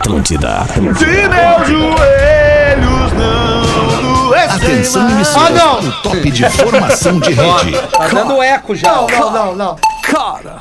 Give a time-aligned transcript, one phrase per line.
[0.00, 0.64] Atlântida.
[0.74, 5.76] Se meus joelhos não doessem Atenção, emissoras Ah, não.
[5.76, 7.72] para o top de formação de rede.
[7.92, 8.92] Tá dando eco já.
[8.92, 9.76] Não, não, não, não.
[10.02, 10.56] Cara,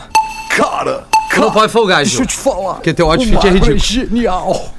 [0.50, 1.04] Cara,
[1.34, 2.22] Tu não pode folgar, deixa Gil.
[2.22, 2.74] eu te falar.
[2.76, 3.66] Porque teu outfit é ridículo.
[3.74, 4.74] água genial.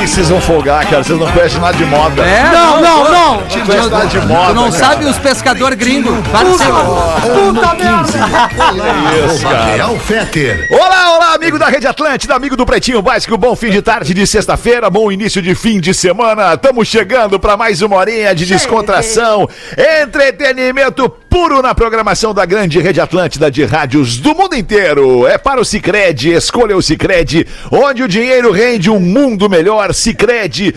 [0.00, 1.02] que vocês vão folgar, cara?
[1.02, 2.22] Vocês não conhecem nada de moda.
[2.22, 2.42] É?
[2.52, 3.34] Não, não, não.
[3.40, 4.46] Não conhecem nada de moda.
[4.46, 4.84] Tu não cara.
[4.84, 6.16] sabe os pescadores gringos.
[6.28, 9.32] Para de ser- Puta merda.
[9.34, 9.88] Isso, cara.
[10.00, 10.68] Feter.
[10.70, 14.26] Olá, olá, amigo da Rede Atlântida, amigo do Pretinho Básico, bom fim de tarde de
[14.26, 16.54] sexta-feira, bom início de fim de semana.
[16.54, 19.48] Estamos chegando para mais uma horinha de descontração,
[20.02, 25.28] entretenimento puro na programação da grande Rede Atlântida de rádios do mundo inteiro.
[25.28, 30.74] É para o Cicred, escolha o Cicred, onde o dinheiro rende um mundo melhor, cicred.com.br.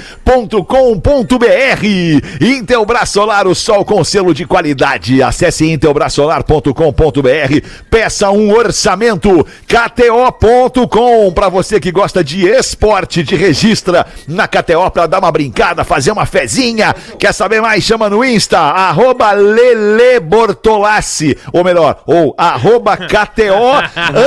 [2.40, 5.24] Intelbras Solar, o sol com selo de qualidade.
[5.24, 9.46] Acesse intelbrasolar.com.br, peça um orçamento.
[9.68, 15.84] KTO.com, para você que gosta de esporte, te registra na KTO para dar uma brincada,
[15.84, 16.96] fazer uma fezinha.
[17.18, 17.84] Quer saber mais?
[17.84, 23.80] Chama no Insta, arroba Lele Bortolassi, ou melhor, ou arroba KTO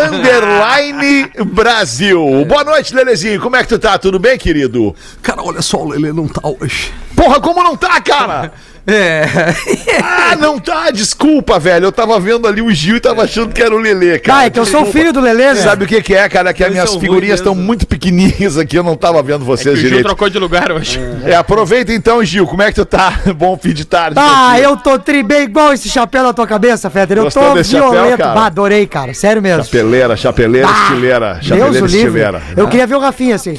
[0.07, 2.45] underline Brasil.
[2.47, 3.99] Boa noite, Lelezinho, como é que tu tá?
[3.99, 4.97] Tudo bem, querido?
[5.23, 6.91] Cara, olha só, o Lelê não tá hoje.
[7.15, 8.53] Porra, como não tá, cara?
[8.87, 9.25] É.
[10.29, 11.85] Ah, não tá, desculpa, velho.
[11.87, 14.37] Eu tava vendo ali o Gil e tava achando que era o Lelê, cara.
[14.39, 15.63] Cara, é que eu sou o filho do Lelê, né?
[15.63, 16.53] Sabe o que, que é, cara?
[16.53, 19.89] Que as minhas figurinhas estão muito pequenininhas aqui, eu não tava vendo vocês o Gil
[19.89, 20.07] direito.
[20.07, 21.01] trocou de lugar hoje.
[21.25, 22.45] É, aproveita então, Gil.
[22.47, 23.21] Como é que tu tá?
[23.39, 24.17] Bom fim de tarde.
[24.19, 27.19] Ah, eu tô tri bem igual esse chapéu na tua cabeça, Fetter.
[27.19, 28.19] Eu Gostou tô desse chapéu, violento.
[28.19, 28.35] cara?
[28.35, 29.15] Bah, adorei, cara.
[29.15, 29.63] Sério mesmo.
[29.65, 31.33] Chapeleira, chapeleira, Ah, estileira.
[31.35, 31.99] Deus Chapeleira, o livre.
[31.99, 32.43] estileira.
[32.57, 33.59] Eu queria ver o Rafinha assim.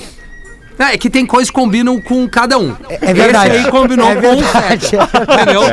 [0.79, 2.75] É que tem coisas que combinam com cada um.
[2.89, 3.55] É verdade.
[3.55, 4.39] Esse aí combinou É com o.
[4.39, 5.63] Entendeu?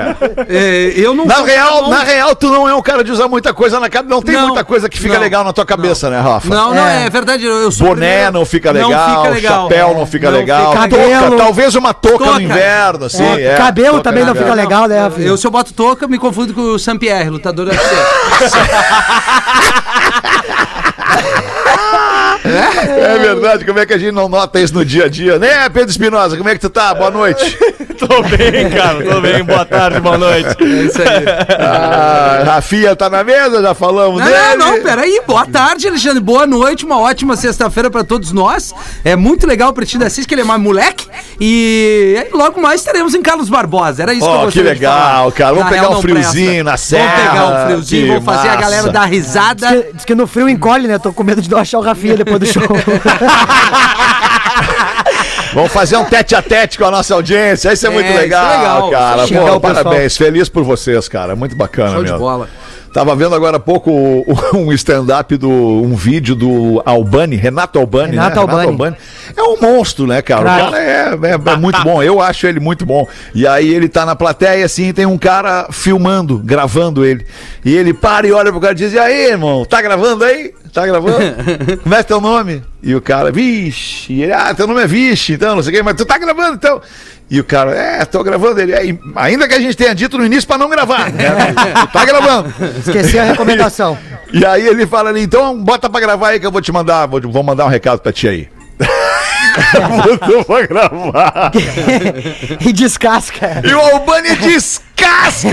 [0.48, 3.28] É, eu não Na sou real, na real, tu não é um cara de usar
[3.28, 4.14] muita coisa na cabeça.
[4.14, 6.48] Não tem Não, muita coisa que fica não, legal na tua cabeça, né, Rafa?
[6.48, 7.04] Não, não, É.
[7.06, 7.44] é, verdade.
[7.44, 9.62] Eu, eu sou Boné primeiro- não fica Não legal, fica legal.
[9.68, 11.36] chapéu É, não fica não legal, fica Cabelo.
[11.36, 12.32] talvez uma touca, Touca.
[12.34, 13.24] no inverno, assim.
[13.24, 15.26] É, é, cabelo também não fica legal, né, Rafinha?
[15.28, 17.84] Eu, se eu boto touca, me confundo com o Saint-Pierre, lutador UFC.
[22.88, 25.68] É verdade, como é que a gente não nota isso no dia a dia, né,
[25.68, 26.36] Pedro Espinosa?
[26.36, 26.94] Como é que tu tá?
[26.94, 27.56] Boa noite.
[27.98, 29.02] tô bem, cara.
[29.04, 29.42] Tô bem.
[29.44, 30.56] Boa tarde, boa noite.
[30.60, 31.24] É isso aí.
[31.58, 34.56] Ah, Rafinha tá na mesa, já falamos Não, dele.
[34.56, 35.20] não, não, peraí.
[35.26, 36.20] Boa tarde, Alexandre.
[36.20, 38.74] Boa noite, uma ótima sexta-feira pra todos nós.
[39.04, 41.06] É muito legal o Pretinho da Cis, que ele é mais moleque.
[41.40, 44.02] E logo mais estaremos em Carlos Barbosa.
[44.02, 45.32] Era isso que eu Ó, que legal, falar.
[45.32, 45.50] cara.
[45.54, 46.64] Vamos Na pegar real, um friozinho presta.
[46.64, 47.14] na serra.
[47.16, 49.66] Vamos pegar um friozinho, vamos fazer a galera dar risada.
[49.68, 50.98] Diz que, diz que no frio encolhe, né?
[50.98, 52.62] Tô com medo de não achar o Rafinha depois do show.
[55.54, 57.72] Vamos fazer um tete a tete com a nossa audiência.
[57.72, 58.90] Isso é, É, muito isso é legal, legal.
[58.90, 59.22] cara.
[59.22, 59.60] Pô, pessoal.
[59.60, 60.16] parabéns.
[60.16, 61.36] Feliz por vocês, cara.
[61.36, 62.18] Muito bacana Show de mesmo.
[62.18, 62.48] bola.
[62.92, 63.90] Tava vendo agora há pouco
[64.54, 65.50] um stand-up do.
[65.50, 68.64] um vídeo do Albani, Renato Albani, Renato né?
[68.64, 68.96] Albani.
[69.36, 70.42] É um monstro, né, cara?
[70.42, 70.62] Claro.
[70.68, 72.02] O cara é, é- é muito bom.
[72.02, 73.06] Eu acho ele muito bom.
[73.34, 77.26] E aí ele tá na plateia, assim, e tem um cara filmando, gravando ele.
[77.64, 80.52] E ele para e olha pro cara e diz: E aí, irmão, tá gravando aí?
[80.72, 81.18] Tá gravando?
[81.82, 82.62] Como é teu nome?
[82.82, 84.12] E o cara, vixe.
[84.12, 86.18] E ele, ah, teu nome é vixe, então, não sei o quê, mas tu tá
[86.18, 86.80] gravando então.
[87.30, 88.72] E o cara, é, tô gravando ele.
[88.72, 91.24] "É, e ainda que a gente tenha dito no início pra não gravar, né?
[91.92, 92.52] Tá gravando.
[92.78, 93.96] Esqueci a recomendação.
[94.34, 97.06] E aí ele fala ali, então bota pra gravar aí que eu vou te mandar,
[97.06, 98.48] vou, vou mandar um recado pra ti aí.
[100.04, 101.52] Botou pra gravar.
[102.60, 103.62] e descasca.
[103.64, 104.93] E o Albani descasca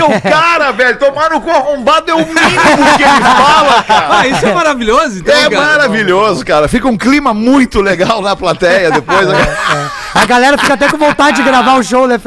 [0.06, 0.98] o cara, velho.
[0.98, 4.08] Tomar no cu arrombado é o mínimo que ele fala, cara.
[4.18, 5.66] Ah, isso é maravilhoso, então, É cara.
[5.66, 6.68] maravilhoso, cara.
[6.68, 9.28] Fica um clima muito legal na plateia depois.
[10.14, 12.20] A galera fica até com vontade de gravar o show, né,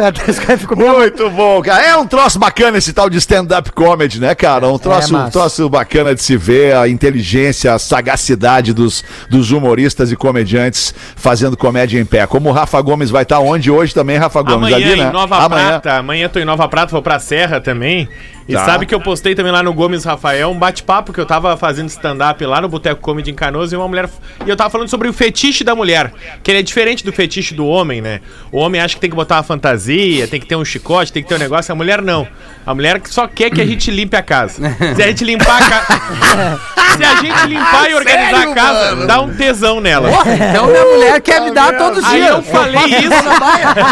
[0.75, 0.93] meio...
[0.95, 1.85] Muito bom, cara.
[1.85, 4.67] É um troço bacana esse tal de stand-up comedy, né, cara?
[4.67, 5.27] Um troço, massa.
[5.27, 10.93] um troço bacana de se ver, a inteligência, a sagacidade dos, dos humoristas e comediantes
[11.15, 12.25] fazendo comédia em pé.
[12.25, 14.67] Como o Rafa Gomes vai estar onde hoje também, Rafa Gomes?
[14.67, 15.07] Amanhã ali, né?
[15.07, 15.93] em Nova Prata.
[15.93, 18.09] Amanhã tô em Nova Prata, vou pra Serra também.
[18.47, 18.63] E Tá.
[18.63, 21.89] sabe que eu postei também lá no Gomes Rafael um bate-papo que eu tava fazendo
[21.89, 24.07] stand-up lá no Boteco Comedy em Canoas e uma mulher.
[24.45, 26.13] E eu tava falando sobre o fetiche da mulher.
[26.43, 28.21] Que ele é diferente do fetiche do homem, né?
[28.51, 31.23] O homem acha que tem que botar uma fantasia, tem que ter um chicote, tem
[31.23, 31.71] que ter um negócio.
[31.71, 32.27] A mulher não.
[32.65, 34.61] A mulher só quer que a gente limpe a casa.
[34.95, 36.61] Se a gente limpar a casa.
[36.95, 39.07] Se a gente limpar e organizar sério, a casa, mano?
[39.07, 40.09] dá um tesão nela.
[40.09, 42.29] Então minha mulher quer me dar todos os Aí dias.
[42.31, 43.25] eu falei isso.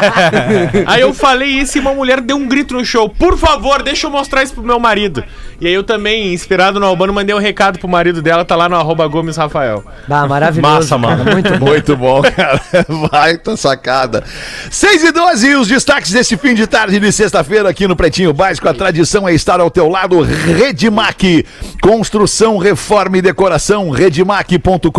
[0.87, 3.09] Aí eu falei isso e uma mulher deu um grito no show.
[3.09, 5.23] Por favor, deixa eu mostrar isso pro meu marido.
[5.63, 8.67] E aí eu também, inspirado no Albano, mandei um recado pro marido dela, tá lá
[8.67, 9.81] no arroba Gomes Rafael.
[10.09, 10.73] Ah, maravilhoso.
[10.75, 11.23] Massa, mano.
[11.23, 11.65] Muito bom.
[11.67, 12.59] Muito bom, cara.
[13.09, 14.25] Vai, tá sacada.
[14.69, 18.33] 6 e 12 e os destaques desse fim de tarde de sexta-feira aqui no Pretinho
[18.33, 18.67] Básico.
[18.67, 20.21] A tradição é estar ao teu lado.
[20.21, 21.45] Redmac.
[21.81, 23.89] Construção, reforma e decoração.
[23.89, 24.91] Redmac.com.br.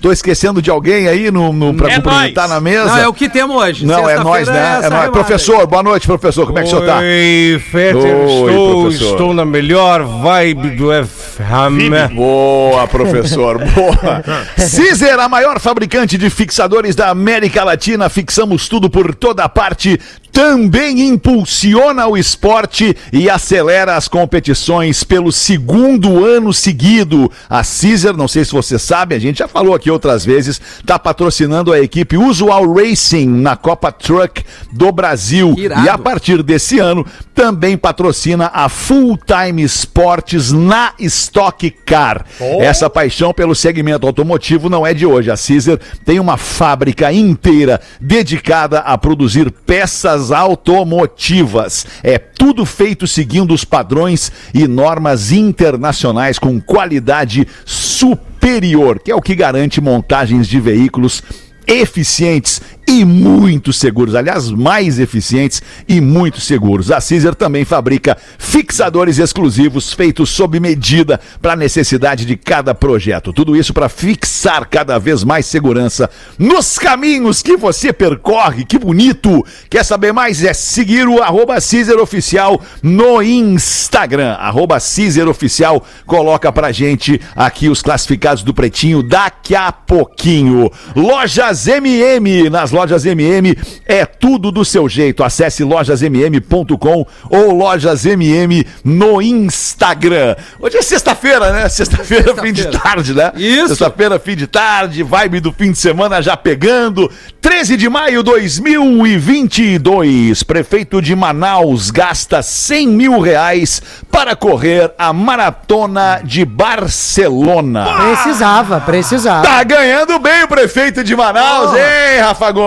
[0.00, 2.50] Tô esquecendo de alguém aí no, no, pra É cumprimentar nóis.
[2.50, 2.84] na mesa.
[2.86, 3.84] Não, é o que temos hoje.
[3.84, 4.76] Não, é nós, né?
[4.78, 4.92] essa É nóis.
[4.92, 6.46] remada Professor, boa noite, professor.
[6.46, 6.98] Como é que o senhor tá?
[6.98, 12.14] Oi, Fetter, Oi, estou, estou na melhor vibe do FM.
[12.14, 14.22] Boa, professor, boa.
[14.56, 19.98] Cizer, a maior fabricante de fixadores da América Latina, fixamos tudo por toda parte.
[20.32, 27.30] Também impulsiona o esporte e acelera as competições pelo segundo ano seguido.
[27.50, 30.98] A Cizer, não sei se você sabe, a gente já falou aqui outras vezes, está
[30.98, 34.42] patrocinando a equipe Usual Racing na Copa Truck
[34.72, 35.54] do Brasil.
[35.58, 35.84] Irado.
[35.84, 42.24] E a partir desse ano também patrocina a Full Time Sports na Stock Car.
[42.60, 45.30] Essa paixão pelo segmento automotivo não é de hoje.
[45.30, 51.86] A Caesar tem uma fábrica inteira dedicada a produzir peças automotivas.
[52.02, 59.22] É tudo feito seguindo os padrões e normas internacionais com qualidade superior, que é o
[59.22, 61.22] que garante montagens de veículos
[61.66, 66.90] eficientes e muito seguros, aliás, mais eficientes e muito seguros.
[66.90, 73.32] A Caesar também fabrica fixadores exclusivos feitos sob medida para a necessidade de cada projeto.
[73.32, 78.64] Tudo isso para fixar cada vez mais segurança nos caminhos que você percorre.
[78.64, 79.44] Que bonito!
[79.70, 80.44] Quer saber mais?
[80.44, 84.32] É seguir o arroba Caesar Oficial no Instagram.
[84.32, 85.84] Arroba Caesar Oficial.
[86.04, 90.70] Coloca pra gente aqui os classificados do Pretinho daqui a pouquinho.
[90.94, 92.50] Lojas MM.
[92.50, 93.56] Nas lojas MM
[93.86, 95.22] é tudo do seu jeito.
[95.22, 100.34] Acesse lojasmm.com ou lojas MM no Instagram.
[100.58, 101.68] Hoje é sexta-feira, né?
[101.68, 103.30] Sexta-feira, fim de tarde, né?
[103.36, 103.68] Isso.
[103.68, 107.10] Sexta-feira, fim de tarde, vibe do fim de semana já pegando.
[107.40, 110.42] 13 de maio de 2022.
[110.42, 117.86] Prefeito de Manaus gasta 100 mil reais para correr a maratona de Barcelona.
[117.96, 119.42] Precisava, precisava.
[119.42, 122.61] Tá ganhando bem o prefeito de Manaus, hein, Rafa Gomes?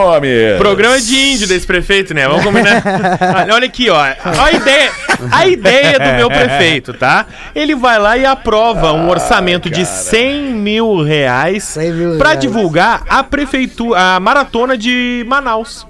[0.58, 2.28] Programa de índio desse prefeito, né?
[2.28, 2.82] Vamos combinar.
[3.54, 3.98] Olha- aqui, ó.
[4.00, 4.92] A ideia,
[5.32, 7.26] a ideia do meu prefeito, tá?
[7.56, 12.42] Ele vai lá e aprova um orçamento de 100 mil reais 100 mil pra reais.
[12.42, 15.86] divulgar a prefeitura, a maratona de Manaus.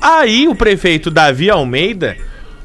[0.00, 2.16] Aí o prefeito Davi Almeida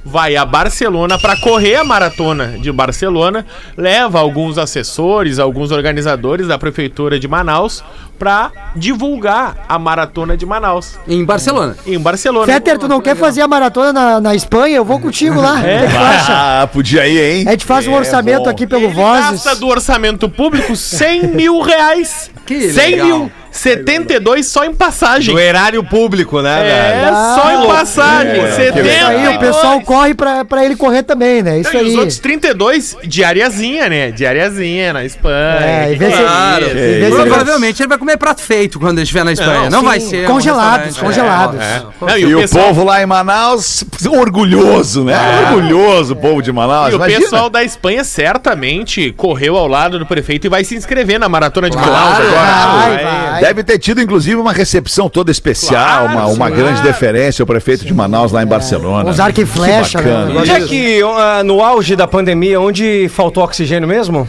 [0.06, 3.44] vai a Barcelona pra correr a maratona de Barcelona,
[3.76, 7.84] leva alguns assessores, alguns organizadores da prefeitura de Manaus
[8.20, 11.76] pra divulgar a maratona de Manaus Em Barcelona.
[11.86, 12.46] em Barcelona.
[12.46, 14.78] Fetter, tu não quer fazer a maratona na, na Espanha?
[14.78, 15.56] Eu vou contigo lá.
[15.56, 16.62] Acha?
[16.62, 17.46] Ah, podia ir, hein?
[17.48, 18.50] A gente faz um É, orçamento bom.
[18.50, 19.44] aqui pelo Ele Vozes.
[19.44, 22.30] gasta do orçamento público 100 mil reais.
[22.46, 23.08] Que 100 legal.
[23.08, 23.32] mil.
[23.58, 25.34] 72 só em passagem.
[25.34, 27.16] Do erário público, né, É, velho?
[27.16, 28.32] Ah, só em passagem.
[28.32, 29.38] É, que Isso aí, o 72.
[29.38, 31.60] pessoal corre pra, pra ele correr também, né?
[31.60, 31.98] Isso Então, e os aí.
[32.00, 34.12] outros 32, diariazinha, né?
[34.12, 35.36] Diariazinha na Espanha.
[35.66, 36.66] É, e vê se- Claro.
[36.66, 39.70] e Provavelmente ele vai comer prato feito quando ele estiver na Espanha.
[39.70, 40.28] Não, Não, vai sim, ser.
[40.28, 41.16] congelados, um restaurante.
[41.16, 41.60] congelados.
[41.62, 41.82] É.
[42.02, 45.16] Não, E, e, o, o pessoal, povo lá em Manaus, orgulhoso, né?
[45.52, 46.92] Orgulhoso o povo de Manaus.
[46.92, 47.20] e o Imagina.
[47.22, 51.70] pessoal da Espanha certamente correu ao lado do prefeito e vai se inscrever na maratona
[51.70, 52.34] de Claro, Manaus agora.
[52.34, 53.42] vai, vai.
[53.48, 56.56] Deve ter tido, inclusive, uma recepção toda especial, Claro, uma, uma sim.
[56.56, 59.08] grande deferência ao prefeito de Manaus lá em Barcelona.
[59.10, 60.26] Uns arco e flecha, Que bacana.
[60.34, 60.40] né?
[60.40, 64.28] Onde é que, ah, no auge da pandemia, onde faltou oxigênio mesmo?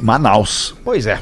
[0.00, 0.74] Manaus.
[0.84, 1.18] Pois é.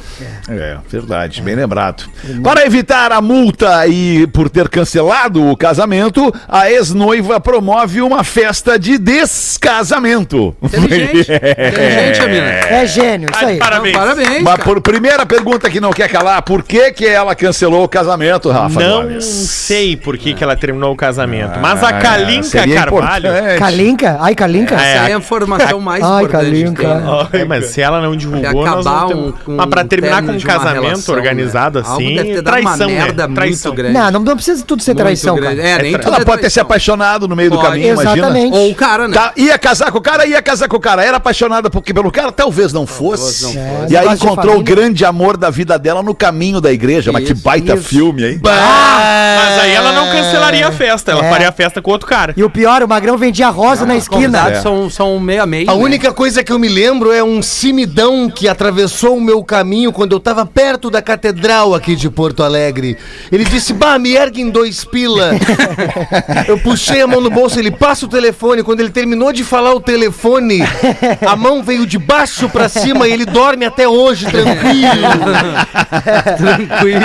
[0.48, 2.04] É, verdade, bem lembrado.
[2.42, 8.78] Para evitar a multa e por ter cancelado o casamento, a ex-noiva promove uma festa
[8.78, 10.54] de descasamento.
[10.62, 11.30] Inteligente.
[11.32, 12.46] Inteligente, a mina.
[12.46, 13.58] É gênio, isso Ai, aí.
[13.58, 13.94] parabéns.
[13.94, 14.42] Então, parabéns.
[14.42, 18.50] Mas por primeira pergunta que não quer calar, por que que ela cancelou o casamento,
[18.50, 19.24] Rafa Não Gomes?
[19.24, 23.26] sei por que, que ela terminou o casamento, mas a Ah, Kalinka Carvalho.
[23.28, 23.58] importante.
[23.58, 24.18] Kalinka?
[24.20, 24.74] Ai, Kalinka?
[24.74, 26.44] É, Essa é a informação mais Ai, importante.
[26.44, 26.70] Kalinka.
[26.82, 27.28] que tem, né?
[27.32, 30.36] Ai, mas se ela não divulgou, acabar um- com mas pra um terminar com um
[30.36, 31.86] de casamento relação, organizado né?
[31.86, 33.34] Algo assim, deve ter dado traição, uma merda né?
[33.34, 33.70] Traição.
[33.72, 33.94] muito grande.
[33.98, 35.56] Não, não, não precisa tudo ser Muito traição, grande.
[35.56, 35.68] cara.
[35.68, 37.68] É, nem tudo Ela é pode ter se apaixonado no meio do Pode.
[37.68, 38.16] caminho, imagina.
[38.28, 38.56] Exatamente.
[38.56, 39.14] Ou o cara, né?
[39.14, 41.04] Tá, ia casar com o cara, ia casar com o cara.
[41.04, 43.44] Era apaixonada porque pelo cara, talvez não fosse.
[43.44, 43.92] não fosse.
[43.92, 47.10] E aí de encontrou o grande amor da vida dela no caminho da igreja.
[47.12, 47.84] Mas que Isso, baita isso.
[47.84, 48.40] filme, hein?
[48.42, 51.30] Mas aí ela não cancelaria a festa, ela É.
[51.30, 52.34] faria a festa com outro cara.
[52.36, 54.50] E o pior, o Magrão vendia rosa na Os esquina.
[54.50, 54.60] É.
[54.60, 55.70] são, são meio a meio.
[55.70, 55.82] A né?
[55.82, 59.92] única coisa que eu me lembro é um cimidão que a atravessou o meu caminho
[59.92, 62.98] quando eu tava perto da catedral aqui de Porto Alegre.
[63.30, 65.30] Ele disse, bah, me ergue em dois pila.
[66.48, 68.62] Eu puxei a mão no bolso, ele passa o telefone.
[68.64, 70.60] Quando ele terminou de falar o telefone,
[71.26, 75.08] a mão veio de baixo pra cima e ele dorme até hoje, tranquilo.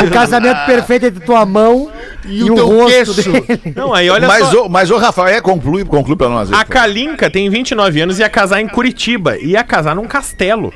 [0.08, 1.92] O casamento perfeito entre tua mão
[2.26, 3.14] e, E o o, teu rosto queixo.
[3.32, 3.62] dele.
[3.76, 4.66] Não, aí olha Mas, só.
[4.66, 6.52] o, mas o Rafael, conclui, conclui pra nós.
[6.52, 6.64] aí, A.
[6.66, 9.38] Kalinka tem 29 anos e ia casar em Curitiba.
[9.38, 10.74] Ia casar num castelo.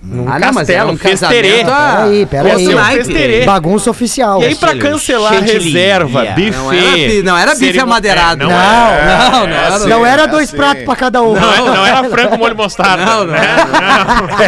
[0.00, 1.62] Num Ah, não, mas é um festerê.
[1.62, 2.68] ah, Peraí, peraí.
[2.68, 3.44] Um.
[3.44, 4.40] Bagunça oficial.
[4.40, 6.50] E aí, pra cancelar a reserva, buffet.
[6.52, 8.44] Não era bi- não era bife amadeirado.
[8.44, 9.18] É, não, Não, era.
[9.30, 9.74] Não, não, É era.
[9.74, 10.56] assim, Não era é dois assim.
[10.56, 11.34] pratos pra cada um.
[11.34, 13.04] Não, é- não era frango molho mostarda.
[13.04, 13.32] Não, não.
[13.32, 13.40] né?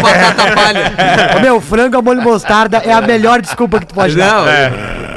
[0.03, 0.93] Batata palha.
[1.37, 4.31] Ô, Meu, frango a molho mostarda é a melhor desculpa que tu pode dar.
[4.31, 4.49] Não,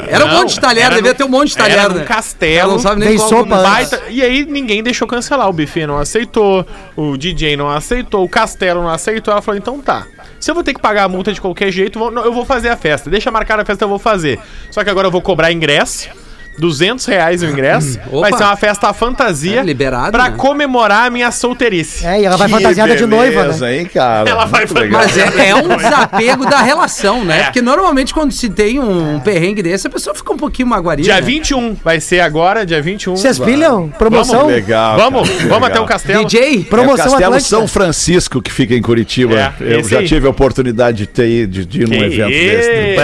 [0.09, 1.77] era um Não, monte de talher, devia no- ter um monte de talher.
[1.79, 2.05] Era num né?
[2.05, 2.59] castelo.
[2.59, 3.55] Ela não sabe nem Tem qual sopa.
[3.63, 5.47] Baita- E aí ninguém deixou cancelar.
[5.49, 9.31] O buffet não aceitou, o DJ não aceitou, o castelo não aceitou.
[9.31, 10.03] Ela falou: então tá.
[10.43, 12.75] Se eu vou ter que pagar a multa de qualquer jeito, eu vou fazer a
[12.75, 13.09] festa.
[13.09, 14.37] Deixa marcar a festa, eu vou fazer.
[14.69, 16.09] Só que agora eu vou cobrar ingresso.
[16.57, 17.99] 200 reais o ingresso.
[18.11, 18.29] Opa.
[18.29, 19.59] Vai ser uma festa à fantasia.
[19.59, 20.35] É, liberado, Pra né?
[20.37, 22.05] comemorar a minha solteirice.
[22.05, 23.47] É, e ela vai Que fantasiada de noiva, né?
[23.47, 24.29] beleza, hein, cara?
[24.29, 24.65] Ela vai.
[24.91, 27.39] Mas é, é um desapego da relação, né?
[27.39, 27.43] É.
[27.45, 31.03] Porque normalmente quando se tem um perrengue desse, a pessoa fica um pouquinho magoaria.
[31.03, 31.21] Dia né?
[31.21, 33.15] 21, vai ser agora, dia 21.
[33.15, 33.89] Vocês pilham?
[33.89, 34.47] Promoção?
[34.47, 34.97] Legal.
[34.97, 35.65] Vamos, cara, vamos legal.
[35.65, 36.25] até o castelo.
[36.25, 36.55] DJ?
[36.55, 37.49] É o Promoção Castelo Atlântica.
[37.49, 39.33] São Francisco, que fica em Curitiba.
[39.35, 40.07] É, eu esse já aí.
[40.07, 42.69] tive a oportunidade de, ter, ido- de, ir num evento desse.
[42.69, 43.03] Que No,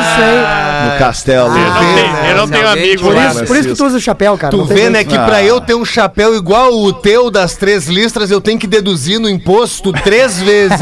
[0.00, 0.92] isso, hein?
[0.92, 1.48] no Castelo.
[1.48, 1.64] Eu não
[1.94, 3.26] vê, tenho, eu não tenho Amigo Por lá.
[3.26, 4.50] isso, por isso que tu usa o chapéu, cara.
[4.50, 8.30] Tu vê, né, que pra eu ter um chapéu igual o teu das três listras,
[8.30, 10.78] eu tenho que deduzir no imposto três vezes.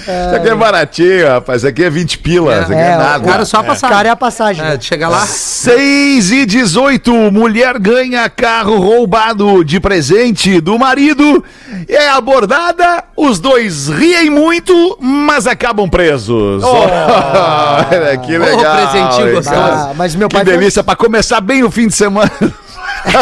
[0.00, 1.62] Isso aqui é baratinho, rapaz.
[1.62, 2.62] Isso aqui é 20 pilas.
[2.64, 3.24] Isso aqui é, É, nada.
[3.24, 3.88] O cara só passar.
[3.88, 4.64] Cara, é a passagem.
[4.64, 5.24] É, chega lá.
[5.26, 11.44] 6 e 18, mulher ganha carro roubado de presente do marido.
[11.88, 16.62] É abordada, os dois riem muito, mas acabam presos.
[16.64, 18.77] Olha, que legal.
[18.86, 19.56] Presentinho hein, gostoso.
[19.60, 22.30] Ah, mas meu Que pai foi- delícia, pra começar bem o fim de semana.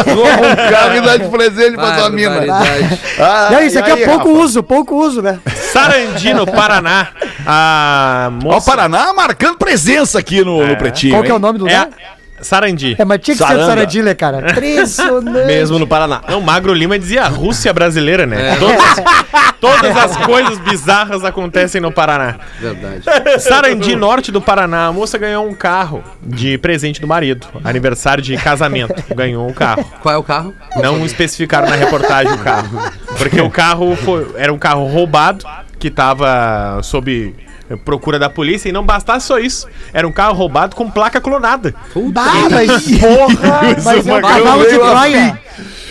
[0.07, 2.41] Rouba um carro e dá de presente pra tua mina.
[3.21, 4.41] Ah, Não, isso e aqui aí, é pouco Rafa?
[4.45, 5.39] uso, pouco uso, né?
[5.73, 7.09] Sarandi, no Paraná.
[7.47, 8.71] A Ó, o moça...
[8.71, 11.13] Paraná marcando presença aqui no, no Pretinho.
[11.15, 11.89] Qual que é o nome do É lugar?
[12.40, 12.97] Sarandi.
[12.99, 13.62] É, mas tinha que ser Saranda.
[13.64, 14.50] do Saradilha, cara.
[14.50, 15.47] Impressionante.
[15.47, 16.21] Mesmo no Paraná.
[16.28, 18.57] Não, Magro Lima dizia Rússia brasileira, né?
[18.59, 22.37] Todas, todas as coisas bizarras acontecem no Paraná.
[22.61, 23.02] Verdade.
[23.40, 27.47] Sarandi, norte do Paraná, a moça ganhou um carro de presente do marido.
[27.64, 28.95] Aniversário de casamento.
[29.14, 29.85] Ganhou um carro.
[30.02, 30.55] Qual é o carro?
[30.76, 32.93] Não especificaram na reportagem o carro.
[33.19, 35.45] Porque o carro foi- era um carro roubado
[35.78, 37.35] que tava sob
[37.85, 39.66] procura da polícia e não bastasse só isso.
[39.92, 41.75] Era um carro roubado com placa clonada.
[42.50, 45.40] Mas porra, mas é um cavalo de Troia.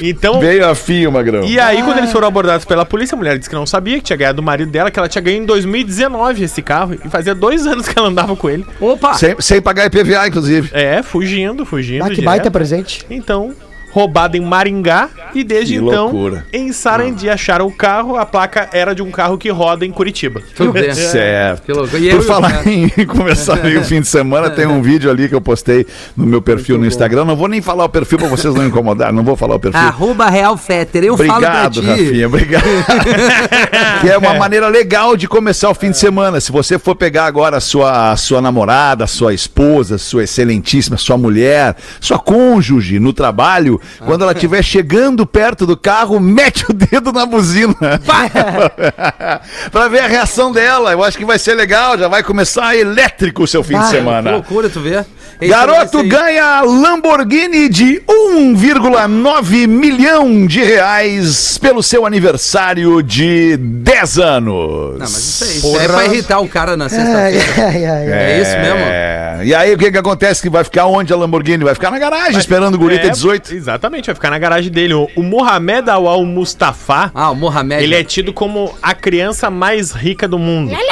[0.02, 1.44] Então, Veio a fio, Magrão.
[1.46, 4.04] E aí, quando eles foram abordados pela polícia, a mulher disse que não sabia, que
[4.04, 6.94] tinha ganhado do marido dela, que ela tinha ganho em 2019 esse carro.
[6.94, 8.66] E fazia dois anos que ela andava com ele.
[8.80, 9.14] Opa!
[9.14, 10.70] Sem, sem pagar IPVA, inclusive.
[10.74, 12.04] É, fugindo, fugindo.
[12.04, 12.26] Ah, que direto.
[12.26, 13.06] baita presente.
[13.10, 13.54] Então,
[13.96, 15.08] roubado em Maringá.
[15.34, 16.46] E desde Que então, loucura.
[16.52, 18.18] em Sarandi, acharam o carro.
[18.18, 20.42] A placa era de um carro que roda em Curitiba.
[20.54, 20.92] Tudo bem.
[20.94, 21.64] Certo.
[21.64, 21.90] Que louco.
[21.92, 25.36] Por eu- falar em começar aí o fim de semana, tem um vídeo ali que
[25.36, 25.86] eu postei
[26.16, 27.24] no meu perfil no Instagram.
[27.24, 29.14] Não vou nem falar o perfil pra vocês não incomodar.
[29.14, 29.80] Não vou falar o perfil.
[29.80, 31.04] Arroba Real Fetter.
[31.06, 32.04] Eu Obrigado, falo pra ti.
[32.04, 32.64] Rafinha, obrigado.
[34.02, 36.40] que é uma maneira legal de começar o fim de semana.
[36.42, 40.98] Se você for pegar agora a sua, a sua namorada, a sua esposa, sua excelentíssima,
[40.98, 46.74] sua mulher, sua cônjuge no trabalho, quando ela estiver chegando perto do carro, mete o
[46.74, 47.76] dedo na buzina.
[49.72, 50.92] pra ver a reação dela.
[50.92, 51.98] Eu acho que vai ser legal.
[51.98, 54.32] Já vai começar elétrico o seu fim de Ah, Que semana.
[54.32, 55.04] loucura, tu vê?
[55.42, 64.94] Esse Garoto ganha Lamborghini de 1,9 milhão de reais pelo seu aniversário de 10 anos.
[64.94, 67.46] Não, mas isso aí isso é pra irritar o cara na sexta-feira.
[67.58, 67.84] ai.
[68.12, 68.80] É isso mesmo?
[68.80, 69.40] É.
[69.44, 70.42] E aí o que que acontece?
[70.42, 71.64] Que vai ficar onde a Lamborghini?
[71.66, 73.54] Vai ficar na garagem esperando o guri ter É, 18.
[73.76, 74.94] Exatamente, vai ficar na garagem dele.
[74.94, 77.12] O, o Mohamed Awal Mustafa.
[77.14, 77.84] Ah, o Mohamed.
[77.84, 80.72] Ele é tido como a criança mais rica do mundo.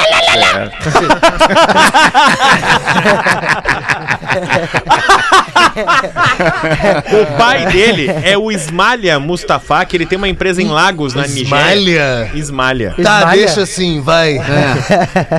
[7.12, 11.22] o pai dele é o Ismalha Mustafa, que ele tem uma empresa em Lagos, na
[11.22, 11.48] Nigéria.
[11.48, 12.30] Malha.
[12.34, 12.94] Ismalha.
[13.02, 14.38] Tá, deixa assim, vai.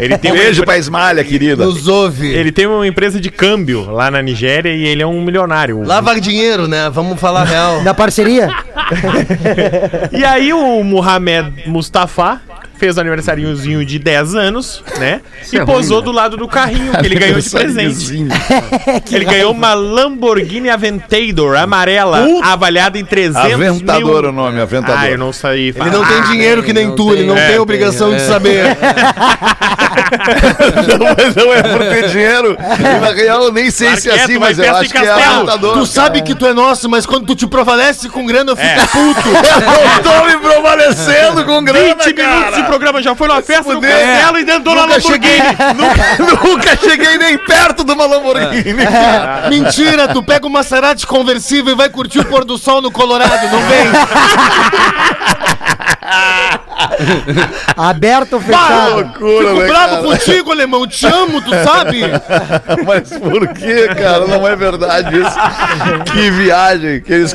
[0.01, 1.65] Ele tem, uma, Beijo empre- pra Esmalha, querida.
[1.65, 2.27] Nos ouve.
[2.33, 5.83] ele tem uma empresa de câmbio lá na Nigéria e ele é um milionário.
[5.83, 6.89] Lava dinheiro, né?
[6.89, 7.82] Vamos falar real.
[7.82, 8.50] Da parceria?
[10.12, 12.39] E aí o Mohamed Mustafa
[12.77, 15.22] fez aniversariozinho de 10 anos, né?
[15.51, 18.27] E posou do lado do carrinho que ele ganhou de presente.
[19.12, 24.29] Ele ganhou uma Lamborghini Aventador amarela, avaliada em 300 Aventador mil.
[24.29, 25.00] o nome, Aventador.
[25.00, 25.70] Ah, eu não sei.
[25.70, 28.65] Ele não tem dinheiro que nem tu, ele não É, tem obrigação de saber.
[31.00, 32.58] não, mas não é por ter dinheiro.
[32.79, 35.01] E na real, eu nem sei se é é, assim, mas eu acho que é
[35.05, 35.34] Castelo.
[35.36, 35.74] Aventador.
[35.74, 38.67] Tu sabe que tu é nosso, mas quando tu te prevalece com grana, eu fico
[38.67, 38.88] É.
[38.88, 39.29] puto.
[39.96, 43.82] Eu tô me provalecendo com grana, 20 minutos de programa, já foi numa festa no
[43.82, 45.13] castelo e dentro da Nunca Lamborghini.
[45.13, 45.39] cheguei,
[45.75, 48.74] nunca, nunca cheguei nem perto de uma Lamborghini.
[49.50, 53.48] Mentira, tu pega o Maserati conversível e vai curtir o pôr do sol no Colorado,
[53.50, 53.86] não vem?
[57.77, 58.93] Aberto ou Que fechado?
[58.95, 60.03] loucura, Fico né, bravo cara?
[60.03, 62.01] contigo, alemão, te amo, tu sabe?
[62.85, 64.27] Mas por que, cara?
[64.27, 66.12] Não é verdade isso.
[66.12, 67.33] Que viagem que eles...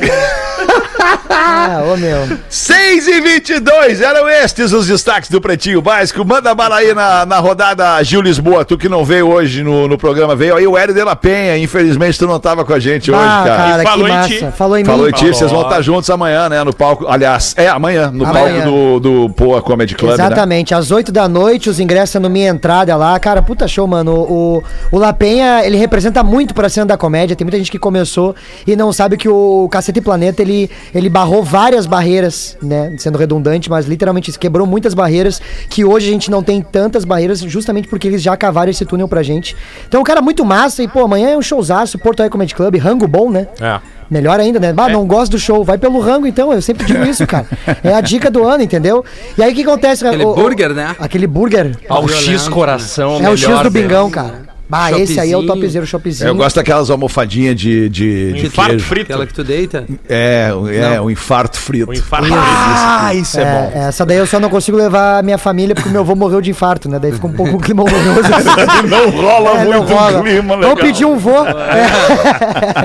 [1.29, 2.37] Ah, ô meu.
[2.49, 6.23] 6 e 22 eram estes os destaques do Pretinho Básico.
[6.25, 8.63] Manda bala aí na, na rodada Gil Lisboa.
[8.63, 11.57] Tu que não veio hoje no, no programa, veio aí o Hélio de la Penha.
[11.57, 13.57] Infelizmente tu não tava com a gente hoje, Ah, cara.
[13.57, 14.27] cara, que falou em massa.
[14.29, 14.47] ti.
[14.55, 15.09] Falou em Falou mim.
[15.09, 16.63] em ti, vocês vão estar juntos amanhã, né?
[16.63, 17.05] No palco.
[17.07, 18.61] Aliás, é amanhã, no Amanhã.
[18.63, 20.09] palco do, do Poa Comedy Club.
[20.09, 20.15] Né?
[20.25, 23.19] Exatamente, às 8 da noite, os ingressos no Minha Entrada lá.
[23.19, 24.11] Cara, puta show, mano.
[24.13, 27.35] O, o La Penha, ele representa muito pra cena da comédia.
[27.35, 28.35] Tem muita gente que começou
[28.67, 32.93] e não sabe que o Cacete Planeta, ele, ele barrou várias barreiras, né?
[32.97, 37.39] Sendo redundante, mas literalmente quebrou muitas barreiras que hoje a gente não tem tantas barreiras,
[37.39, 39.55] justamente porque eles já cavaram esse túnel pra gente.
[39.87, 40.81] Então, um cara muito massa.
[40.83, 43.47] E, pô, amanhã é um showzaço, Porto Alegre Comedy Club, rango bom, né?
[43.59, 43.79] É.
[44.09, 44.73] Melhor ainda, né?
[44.73, 47.45] Bah, não gosto do show, vai pelo rango então, eu sempre digo isso, cara.
[47.81, 49.05] É a dica do ano, entendeu?
[49.37, 50.05] E aí o que acontece?
[50.05, 50.93] Aquele o- o- burger, né?
[50.99, 51.77] Aquele burger.
[51.87, 54.50] Ao X coração, É o X do bingão, cara.
[54.71, 56.29] Bah, esse aí é o topzero, shopzinho.
[56.29, 58.85] Eu gosto daquelas almofadinhas de, de, de Infarto queijo.
[58.85, 59.11] frito.
[59.11, 59.83] Aquela que tu deita.
[60.07, 60.49] É,
[60.93, 61.91] é, o infarto frito.
[61.91, 63.71] O infarto Ah, isso é, bom.
[63.75, 66.39] É, essa daí eu só não consigo levar a minha família porque meu avô morreu
[66.39, 66.99] de infarto, né?
[66.99, 68.29] Daí fica um pouco um clima horroroso.
[68.87, 70.23] Não rola É, não muito rola.
[70.23, 71.31] clima, Vamos pedir um vô.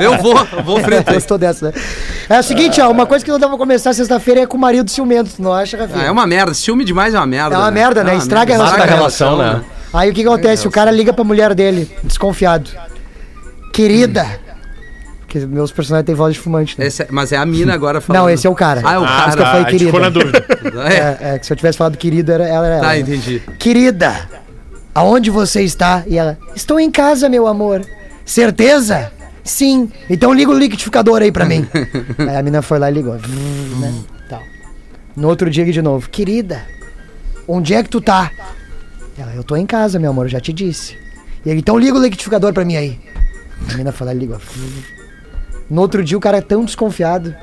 [0.01, 1.13] Eu vou, vou frito.
[1.15, 1.73] Gostou dessa, né?
[2.29, 4.61] É o seguinte, ó, uma coisa que não dá pra começar sexta-feira é com o
[4.61, 6.03] marido ciumento, tu não acha, Rafinha?
[6.03, 6.53] Ah, é uma merda.
[6.53, 7.55] Ciúme demais é uma merda.
[7.55, 8.15] É uma merda, né?
[8.15, 8.75] É Estraga a relação.
[8.77, 9.61] Estraga a relação, né?
[9.93, 10.67] Aí o que acontece?
[10.67, 12.71] O cara liga pra mulher dele, desconfiado.
[13.73, 14.27] Querida.
[15.21, 16.87] Porque meus personagens têm voz de fumante, né?
[16.87, 18.23] Esse é- mas é a mina agora falando.
[18.23, 18.81] Não, esse é o cara.
[18.85, 19.33] Ah, é o Ah, cara.
[19.33, 19.87] que eu falei a gente querida.
[19.87, 20.47] ficou na dúvida.
[20.89, 20.95] É.
[21.31, 22.83] É, é, que se eu tivesse falado querido, era, ela era ela.
[22.85, 22.99] Tá, né?
[23.01, 23.43] entendi.
[23.59, 24.29] Querida,
[24.95, 26.05] aonde você está?
[26.07, 27.83] E ela, estou em casa, meu amor.
[28.25, 29.13] Certeza?
[29.45, 29.91] Sim.
[30.11, 31.67] Então liga o liquidificador aí pra mim.
[32.19, 33.17] aí a menina foi lá e ligou.
[33.17, 33.95] Vrr, né?
[34.29, 34.43] Tal.
[35.17, 36.09] No outro dia de novo.
[36.11, 36.63] Querida,
[37.47, 38.31] onde é que tu tá?
[39.19, 40.97] Ela, eu tô em casa, meu amor, eu já te disse.
[41.45, 43.01] E ele, então liga o liquidificador pra mim aí.
[43.69, 44.39] A menina ligou.
[44.39, 44.97] Vrr.
[45.71, 47.35] No outro dia o cara é tão desconfiado,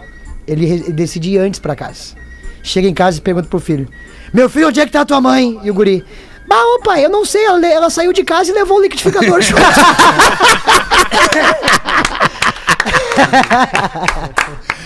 [0.48, 2.16] ele, ele decide ir antes pra casa.
[2.62, 3.88] Chega em casa e pergunta pro filho:
[4.34, 5.60] Meu filho, onde é que tá a tua mãe?
[5.64, 6.06] E o guri:
[6.48, 9.42] Bah, ô pai, eu não sei, ela, ela saiu de casa e levou o liquidificador
[9.42, 9.62] junto.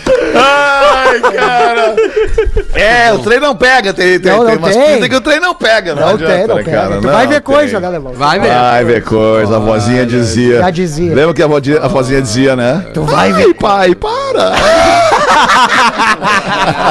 [0.38, 1.96] Ai, cara.
[2.76, 3.94] É, o trem não pega.
[3.94, 5.10] Tem, tem, Não, tem não umas tem.
[5.10, 5.96] que o trem não pega.
[5.96, 6.78] Não, Não adianta, tem, não né, pega.
[6.78, 6.96] cara?
[7.02, 7.82] Tu vai Não ver coisa, tem.
[7.82, 8.14] né, Levão?
[8.14, 8.50] Vai ver.
[8.50, 10.60] Vai ver coisa, a vozinha dizia.
[10.60, 11.14] Já dizia.
[11.16, 12.86] Lembra que a vozinha, a vozinha dizia, né?
[12.94, 13.54] Tu vai Ai, ver.
[13.56, 14.52] pai, para.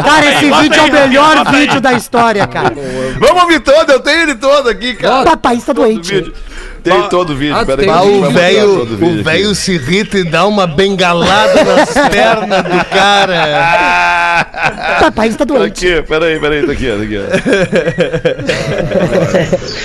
[0.04, 2.74] Cara, esse vídeo é o melhor vídeo da história, cara.
[3.18, 5.24] Vamos ouvir todo, eu tenho ele todo aqui, O cara.
[5.24, 6.32] papai está doente.
[6.90, 7.56] Tem todo o vídeo.
[7.56, 12.84] Ah, Peraí, o velho o velho se irrita e dá uma bengalada nas pernas do
[12.86, 14.46] cara.
[14.96, 15.86] O papai está Tá doente.
[15.86, 17.16] aqui, peraí, peraí, tá aqui, tá aqui.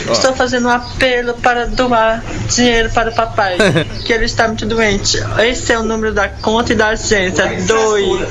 [0.12, 3.58] Estou fazendo um apelo para doar dinheiro para o papai,
[4.06, 5.18] que ele está muito doente.
[5.40, 7.46] Esse é o número da conta e da agência.
[7.68, 8.26] Doe.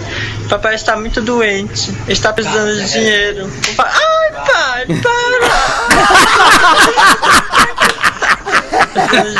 [0.48, 1.92] Papai está muito doente.
[2.08, 3.50] Está precisando de dinheiro.
[3.78, 5.50] Ai, pai, para!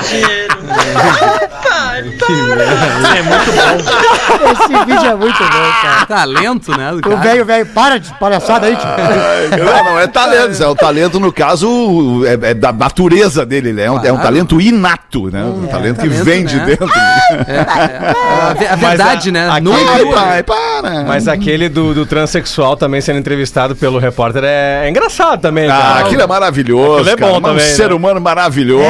[0.08, 0.60] Dinheiro.
[0.70, 2.64] Ai, pai, para!
[3.18, 4.52] É muito bom.
[4.52, 6.06] Esse vídeo é muito bom, cara.
[6.06, 6.90] Talento, né?
[6.92, 7.16] Do O cara.
[7.16, 8.88] velho, velho, para de palhaçada aí, tio.
[9.64, 13.84] Não, não é talento, é o talento, no caso, é, é da natureza dele, né?
[13.84, 15.42] É um, é um talento inato, né?
[15.44, 16.64] Um talento que vem de né?
[16.66, 16.88] dentro.
[17.48, 17.54] É,
[18.64, 19.48] é, a, a verdade, a- né?
[19.48, 20.14] e Ai, crua.
[20.14, 21.04] pai, para.
[21.06, 25.76] Mas aquele do, do transexual também sendo entrevistado pelo repórter é, é engraçado também, Ah,
[25.76, 26.00] cara.
[26.06, 26.94] aquilo é maravilhoso.
[27.00, 27.32] Aquilo é cara.
[27.32, 27.94] bom Um também, ser né?
[27.94, 28.84] humano maravilhoso.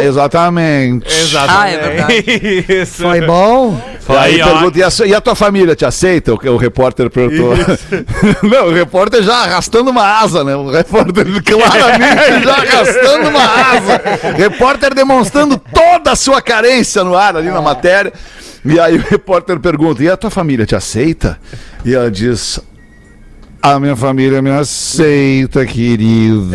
[0.00, 1.06] Exa- exatamente.
[1.08, 1.60] Exatamente.
[1.60, 2.64] Ah, é verdade.
[2.82, 3.02] Isso.
[3.02, 3.80] Foi bom?
[4.08, 6.34] E aí, pergunta, e, a, e a tua família te aceita?
[6.34, 7.54] O, que o repórter perguntou.
[8.42, 10.56] Não, o repórter já arrastando uma asa, né?
[10.56, 14.02] O repórter claramente já arrastando uma asa.
[14.36, 18.12] Repórter demonstrando toda a sua carência no ar ali na matéria.
[18.64, 21.38] E aí o repórter pergunta: e a tua família te aceita?
[21.84, 22.58] E ela diz:
[23.62, 26.46] A minha família me aceita, querido.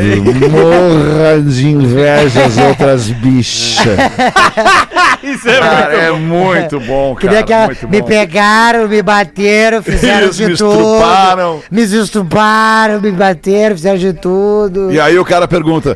[0.49, 3.85] Morra de inveja as outras bichas.
[5.21, 7.19] Isso é Cara, é muito bom, cara.
[7.27, 8.07] Queria que ela- muito me bom.
[8.07, 10.73] pegaram, me bateram, fizeram Isso, de me tudo.
[10.73, 11.61] estruparam.
[11.71, 14.91] Me estuparam, me bateram, fizeram de tudo.
[14.91, 15.95] E aí o cara pergunta: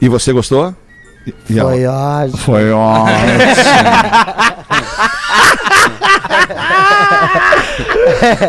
[0.00, 0.74] E você gostou?
[1.28, 2.38] E- e ela, Foi ótimo.
[2.38, 3.18] Foi ótimo.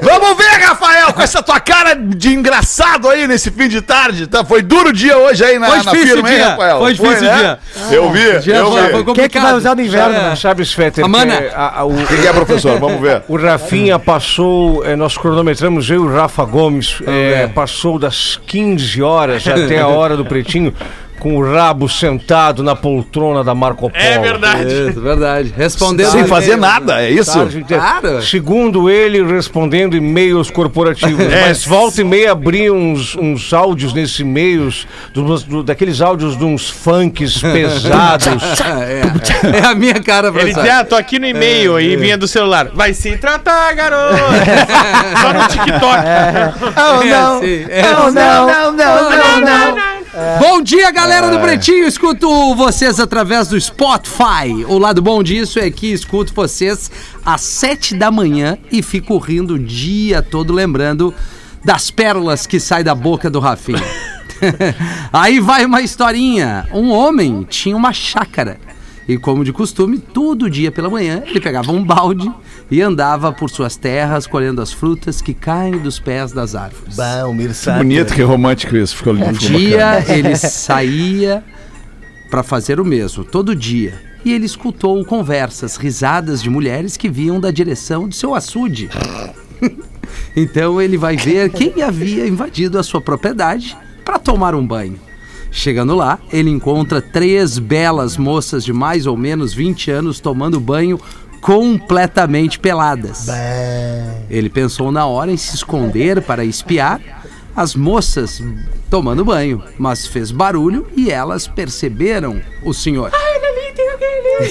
[0.02, 4.28] Vamos ver, Rafael, com essa tua cara de engraçado aí nesse fim de tarde.
[4.28, 4.44] Tá?
[4.44, 6.50] Foi duro o dia hoje aí na, Foi na difícil firma, o hein, dia.
[6.50, 6.80] Rafael?
[6.80, 7.38] Foi difícil o né?
[7.38, 7.60] dia.
[7.98, 8.92] Eu vi, dia eu foi- vi.
[9.04, 10.36] foi Quem é que vai usar no inverno, né?
[10.36, 11.38] Sabe, Svetter, Amanda.
[11.42, 12.80] que a- a- o, que, que é, professor?
[12.80, 13.24] Vamos ver.
[13.30, 19.02] o Rafinha passou, eh, nós cronometramos, eu e o Rafa Gomes, eh, passou das 15
[19.02, 20.74] horas até a hora do pretinho
[21.20, 23.94] com o rabo sentado na poltrona da Marco Polo.
[23.96, 24.90] É verdade.
[24.90, 25.54] Isso, verdade.
[25.56, 26.12] Respondendo.
[26.12, 27.34] Sem fazer nada, é isso?
[27.68, 28.22] Claro.
[28.22, 31.26] Segundo ele, respondendo e-mails corporativos.
[31.42, 36.44] Mas volta e meia abria uns, uns áudios nesses e-mails, dos- do- daqueles áudios de
[36.46, 38.28] uns funks pesados.
[38.80, 40.62] É, é a minha cara, Ele professor.
[40.64, 42.70] dizia, ah, tô aqui no e-mail e vinha do celular.
[42.74, 44.16] Vai se tratar, garoto.
[45.22, 45.98] Só no TikTok.
[46.76, 47.38] Oh, É não.
[47.38, 50.40] assim, é não, não, não, não, não, não.
[50.40, 51.88] Bom dia, galera do Pretinho.
[51.88, 54.66] Escuto vocês através do Spotify.
[54.68, 56.92] O lado bom disso é que escuto vocês
[57.26, 61.14] às sete da manhã e fico rindo o dia todo lembrando
[61.64, 63.84] das pérolas que saem da boca do Rafinha.
[65.12, 66.68] Aí vai uma historinha.
[66.74, 68.60] Um homem tinha uma chácara.
[69.10, 72.32] E como de costume, todo dia pela manhã ele pegava um balde
[72.70, 76.96] e andava por suas terras colhendo as frutas que caem dos pés das árvores.
[77.34, 77.80] Mir Sater.
[77.80, 78.96] Bonito, que romântico isso.
[78.96, 79.32] Ficou lindo.
[79.32, 81.44] Um ficou dia ele saía
[82.30, 84.00] para fazer o mesmo, todo dia.
[84.24, 88.92] E ele escutou conversas, risadas de mulheres que vinham da direção do seu açude.
[90.38, 95.09] então ele vai ver quem havia invadido a sua propriedade para tomar um banho.
[95.52, 101.00] Chegando lá, ele encontra três belas moças de mais ou menos 20 anos tomando banho
[101.42, 103.28] completamente peladas.
[104.30, 107.02] Ele pensou na hora em se esconder para espiar
[107.56, 108.42] as moças
[108.90, 113.12] tomando banho, mas fez barulho e elas perceberam o senhor.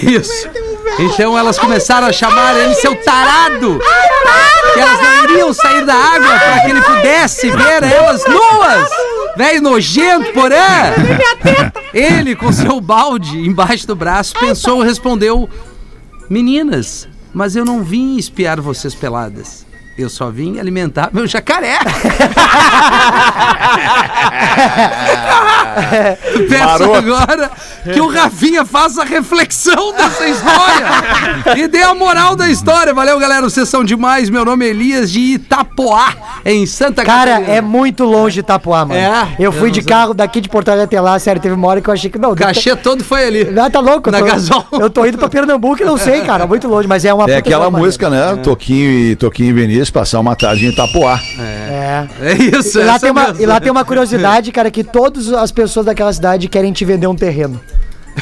[0.03, 0.49] Isso.
[0.99, 3.79] Então elas começaram a chamar ele seu tarado.
[4.75, 8.91] Que elas não iriam sair da água para que ele pudesse ver elas nuas.
[9.39, 10.57] Velho nojento, porã.
[11.95, 15.49] Ele, com seu balde embaixo do braço, pensou e respondeu:
[16.29, 19.65] Meninas, mas eu não vim espiar vocês peladas.
[19.99, 21.77] Eu só vim alimentar meu jacaré.
[26.49, 26.95] Peço Maroto.
[26.95, 27.51] agora
[27.83, 32.95] que o Rafinha faça a reflexão dessa história e dê a moral da história.
[32.95, 33.43] Valeu, galera.
[33.43, 34.31] Vocês são demais.
[34.31, 36.13] Meu nome é Elias de Itapoá,
[36.45, 37.53] em Santa Cara, Catarina.
[37.55, 39.01] é muito longe de Itapuá, mano.
[39.01, 41.55] É, eu fui eu de não carro daqui de Porto Alegre até lá, sério, teve
[41.55, 42.33] uma hora que eu achei que não.
[42.33, 43.59] O cachê todo foi ali.
[43.59, 44.09] Ah, tá louco?
[44.09, 44.65] eu Na tô- gasol.
[44.73, 47.37] Eu tô indo pra Pernambuco e não sei, cara, muito longe, mas é uma É
[47.39, 48.37] aquela uma música, né?
[48.43, 51.21] Toquinho e Toquinho e Vinícius passar uma tarde em Itapoá.
[51.39, 52.07] É.
[52.21, 52.79] É isso.
[52.79, 55.87] E lá, essa tem uma, e lá tem uma curiosidade, cara, que todas as pessoas
[55.87, 57.61] daquela cidade querem te vender um terreno.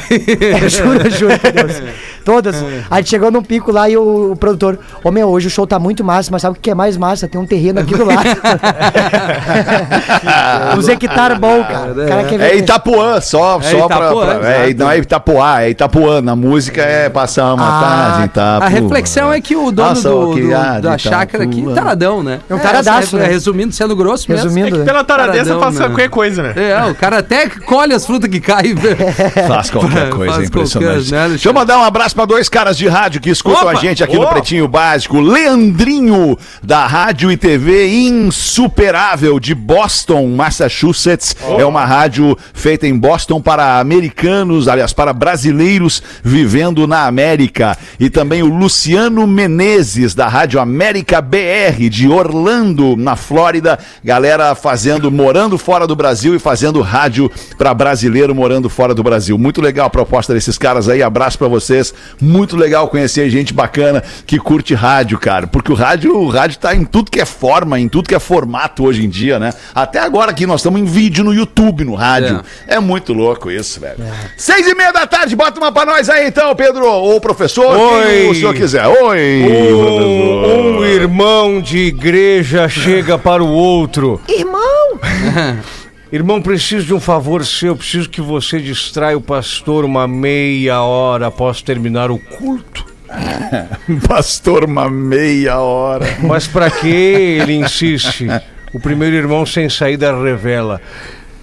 [0.09, 1.81] É, juro, juro Deus.
[2.27, 2.57] Todas.
[2.91, 5.65] A gente chegou num pico lá e o, o produtor, ô meu, hoje o show
[5.65, 7.25] tá muito massa, mas sabe o que é mais massa?
[7.25, 8.27] Tem um terreno aqui do lado.
[10.77, 11.91] Uns hectares bom, cara.
[11.93, 12.57] O cara quer É.
[12.57, 13.97] Itapuã, só, só pra.
[13.97, 14.83] Itapuã, pra- é, exato.
[14.83, 16.21] não é Itapuã, é Itapuã.
[16.21, 18.65] Na música é passar uma Ah, tarde em Itapuã.
[18.65, 22.39] A reflexão é que o dono Nossa, do, que do- da chácara aqui, taradão, né?
[22.49, 23.27] É um taradaço, essa- né?
[23.27, 24.43] Resumindo, sendo grosso mesmo.
[24.49, 24.85] Resumindo, né?
[24.85, 25.85] Pela taradeza faça né?
[25.87, 26.53] qualquer coisa, né?
[26.57, 28.75] É, o cara até colhe as frutas que caem.
[29.47, 31.09] Faz qualquer coisa, Faz é impressionante.
[31.09, 33.73] qualquer, né, Deixa eu mandar um abraço pra dois caras de rádio que escutam Opa!
[33.73, 34.27] a gente aqui no Ô!
[34.27, 35.19] Pretinho Básico.
[35.19, 41.35] Leandrinho, da Rádio e TV Insuperável, de Boston, Massachusetts.
[41.59, 47.77] É uma rádio feita em Boston para americanos, aliás, para brasileiros vivendo na América.
[47.99, 53.77] E também o Luciano Menezes, da Rádio América BR, de Orlando, na Flórida.
[54.03, 59.37] Galera fazendo, morando fora do Brasil e fazendo rádio para brasileiro morando fora do Brasil.
[59.37, 61.03] Muito legal a proposta desses caras aí.
[61.03, 61.93] Abraço para vocês.
[62.19, 65.47] Muito legal conhecer gente bacana que curte rádio, cara.
[65.47, 68.19] Porque o rádio, o rádio tá em tudo que é forma, em tudo que é
[68.19, 69.53] formato hoje em dia, né?
[69.73, 72.41] Até agora aqui nós estamos em vídeo no YouTube, no rádio.
[72.67, 73.97] É, muito louco isso, velho.
[74.35, 76.85] Seis e meia da tarde, bota uma pra nós aí então, Pedro.
[76.85, 78.29] Ou professor, quem Oi.
[78.29, 78.85] o senhor quiser.
[78.87, 80.47] Oi, Um, professor.
[80.81, 84.19] um irmão de igreja chega para o outro.
[84.27, 84.99] Irmão!
[86.11, 87.75] Irmão, preciso de um favor seu.
[87.75, 92.85] Preciso que você distraia o pastor uma meia hora após terminar o culto.
[94.07, 96.05] Pastor, uma meia hora.
[96.23, 98.27] Mas para que ele insiste?
[98.73, 100.81] O primeiro irmão sem saída revela.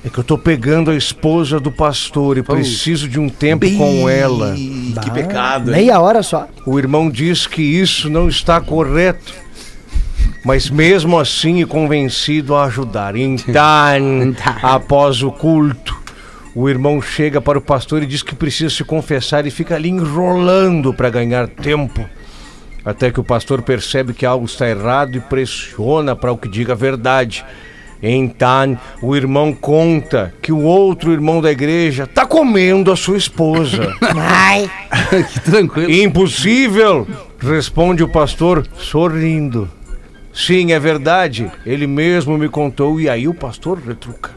[0.04, 4.06] É que eu tô pegando a esposa do pastor e preciso de um tempo com
[4.06, 4.54] ela.
[5.02, 5.76] Que pecado, hein?
[5.76, 6.46] Meia hora só.
[6.66, 9.32] O irmão diz que isso não está correto.
[10.44, 13.14] Mas mesmo assim é convencido a ajudar.
[13.24, 15.96] Então, após o culto,
[16.54, 19.88] o irmão chega para o pastor e diz que precisa se confessar e fica ali
[19.88, 22.08] enrolando para ganhar tempo.
[22.84, 26.74] Até que o pastor percebe que algo está errado e pressiona para o que diga
[26.74, 27.44] a verdade.
[28.02, 33.94] Então, o irmão conta que o outro irmão da igreja está comendo a sua esposa.
[34.14, 34.70] Ai.
[35.32, 35.90] que tranquilo.
[35.90, 37.08] Impossível!
[37.38, 39.70] Responde o pastor sorrindo.
[40.34, 41.50] Sim, é verdade.
[41.64, 44.30] Ele mesmo me contou e aí o pastor retruca.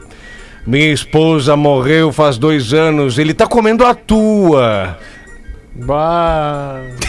[0.66, 3.18] Minha esposa morreu faz dois anos.
[3.18, 4.96] Ele tá comendo a tua.
[5.74, 6.80] Bah.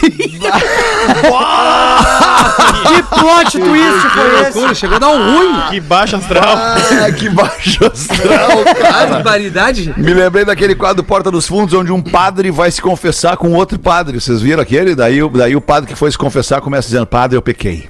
[2.80, 4.44] Que plot twist foi esse?
[4.44, 5.70] Loucura, chegou a dar um ruim.
[5.70, 6.56] Que baixo astral.
[6.56, 9.06] Ah, que baixo astral, cara.
[9.06, 9.94] Barbaridade.
[9.96, 13.78] Me lembrei daquele quadro Porta dos Fundos, onde um padre vai se confessar com outro
[13.78, 14.20] padre.
[14.20, 14.94] Vocês viram aquele?
[14.94, 17.88] Daí, daí o padre que foi se confessar começa dizendo: Padre, eu pequei.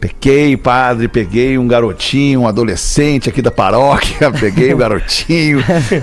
[0.00, 5.58] Pequei, padre, peguei um garotinho, um adolescente aqui da paróquia, peguei o garotinho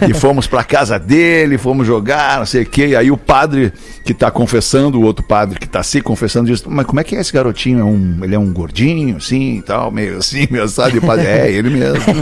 [0.07, 2.87] e fomos pra casa dele, fomos jogar, não sei o quê.
[2.87, 3.71] E aí o padre
[4.03, 7.15] que tá confessando, o outro padre que tá se confessando, diz: Mas como é que
[7.15, 7.79] é esse garotinho?
[7.79, 10.95] É um, ele é um gordinho, assim e tal, meio assim, meio sabe?
[10.95, 12.03] E o padre, é, ele mesmo.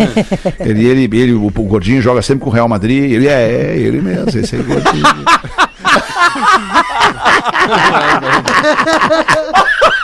[0.60, 3.12] Ele, ele, ele, o, o gordinho joga sempre com o Real Madrid.
[3.12, 5.04] Ele é, é ele mesmo, esse é gordinho.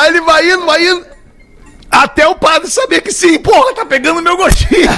[0.00, 1.06] Daí ele vai indo, vai indo.
[1.90, 4.88] Até o padre saber que sim, porra, tá pegando meu gostinho.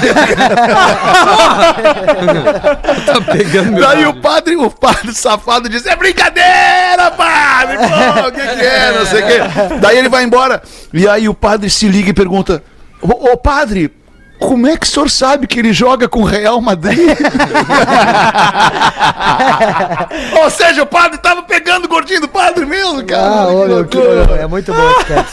[3.07, 3.81] Tá pegando meu.
[3.81, 7.79] Daí o padre, o padre safado diz: É brincadeira, padre!
[7.79, 8.93] Pô, o que, que é?
[8.93, 9.39] Não sei o quê.
[9.81, 10.63] Daí ele vai embora.
[10.93, 12.63] E aí o padre se liga e pergunta:
[13.01, 13.93] Ô, ô, padre,
[14.43, 16.99] como é que o senhor sabe que ele joga com o Real Madrid?
[20.43, 23.45] Ou seja, o padre tava pegando o gordinho do padre mesmo, cara.
[23.45, 24.37] Ah, Que meu, que, loucura.
[24.41, 25.27] é muito bom esse cara.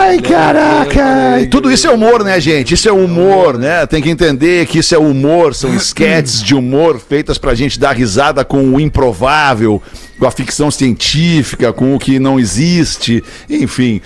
[0.00, 1.40] Ai, caraca!
[1.40, 2.74] E tudo isso é humor, né, gente?
[2.74, 3.86] Isso é humor, né?
[3.86, 7.94] Tem que entender que isso é humor, são esquetes de humor feitas pra gente dar
[7.94, 9.82] risada com o improvável,
[10.18, 14.00] com a ficção científica, com o que não existe, enfim.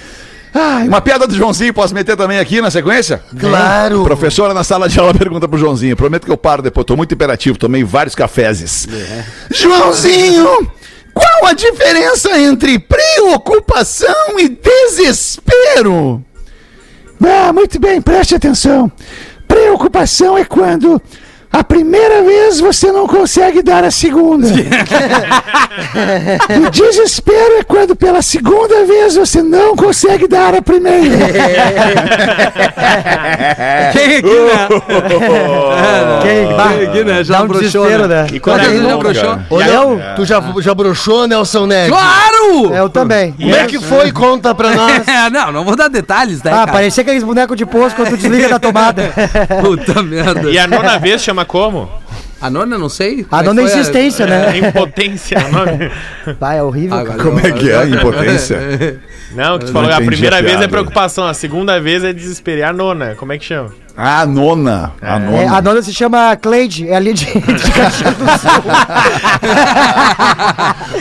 [0.86, 3.22] Uma piada do Joãozinho, posso meter também aqui na sequência?
[3.38, 4.04] Claro.
[4.04, 5.96] Professora na sala de aula pergunta pro Joãozinho.
[5.96, 8.88] Prometo que eu paro depois, tô muito imperativo, tomei vários cafezes.
[9.50, 10.70] Joãozinho,
[11.12, 16.22] qual a diferença entre preocupação e desespero?
[17.22, 18.90] Ah, muito bem, preste atenção.
[19.48, 21.00] Preocupação é quando
[21.58, 24.46] a primeira vez você não consegue dar a segunda.
[26.66, 31.16] o desespero é quando pela segunda vez você não consegue dar a primeira.
[33.92, 34.68] Quem aqui, né?
[36.22, 36.86] Quem?
[36.88, 37.24] Aqui, né?
[37.24, 38.22] Já um broxou, desespero, né?
[38.24, 38.28] né?
[38.34, 39.38] E quando Quem é não bom, broxou?
[39.48, 41.88] Ô, Léo, tu já, já broxou, Nelson Ned?
[41.88, 42.74] Claro!
[42.74, 43.32] Eu também.
[43.32, 44.12] Como é que foi?
[44.12, 45.08] Conta pra nós.
[45.08, 46.72] É, não, não vou dar detalhes, né, Ah, cara?
[46.72, 49.10] parecia aqueles bonecos de poço quando tu desliga da tomada.
[49.62, 50.50] Puta merda.
[50.50, 51.90] E a nona vez chama como?
[52.40, 53.26] A nona, não sei.
[53.30, 54.58] A é nona que foi insistência, né?
[54.58, 55.90] Impotência o nome.
[56.38, 57.30] Vai, é horrível, Agora, cara.
[57.30, 59.00] Como é que é a impotência?
[59.34, 62.60] Não, que tu falou a primeira a vez é preocupação, a segunda vez é desespero.
[62.60, 63.70] E a nona, como é que chama?
[63.96, 64.92] Ah, a nona.
[65.00, 65.56] A É, nona.
[65.56, 67.32] a nona se chama Cleide, é ali de, de
[67.72, 68.62] Caxias do Sul.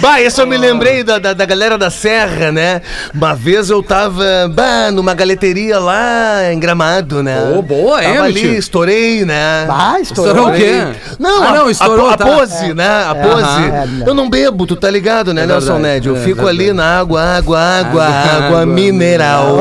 [0.01, 2.81] Bah, isso eu me lembrei da, da, da galera da Serra, né?
[3.13, 7.53] Uma vez eu tava, bah, numa galeteria lá em Gramado, né?
[7.57, 8.53] Ô, boa, Tava meu ali, tio?
[8.53, 9.65] estourei, né?
[9.69, 10.53] Ah, Estourou estourou.
[10.53, 10.87] o quê?
[11.19, 12.25] Não, Ah, a, não, estourou, a, a tá.
[12.25, 12.87] pose, né?
[13.09, 13.43] A pose.
[13.43, 16.07] aham, é, eu não bebo, tu tá ligado, né, É Nelson Ned?
[16.07, 16.59] Eu é fico verdade.
[16.61, 19.59] ali na água, água, água, água, Água, mineral.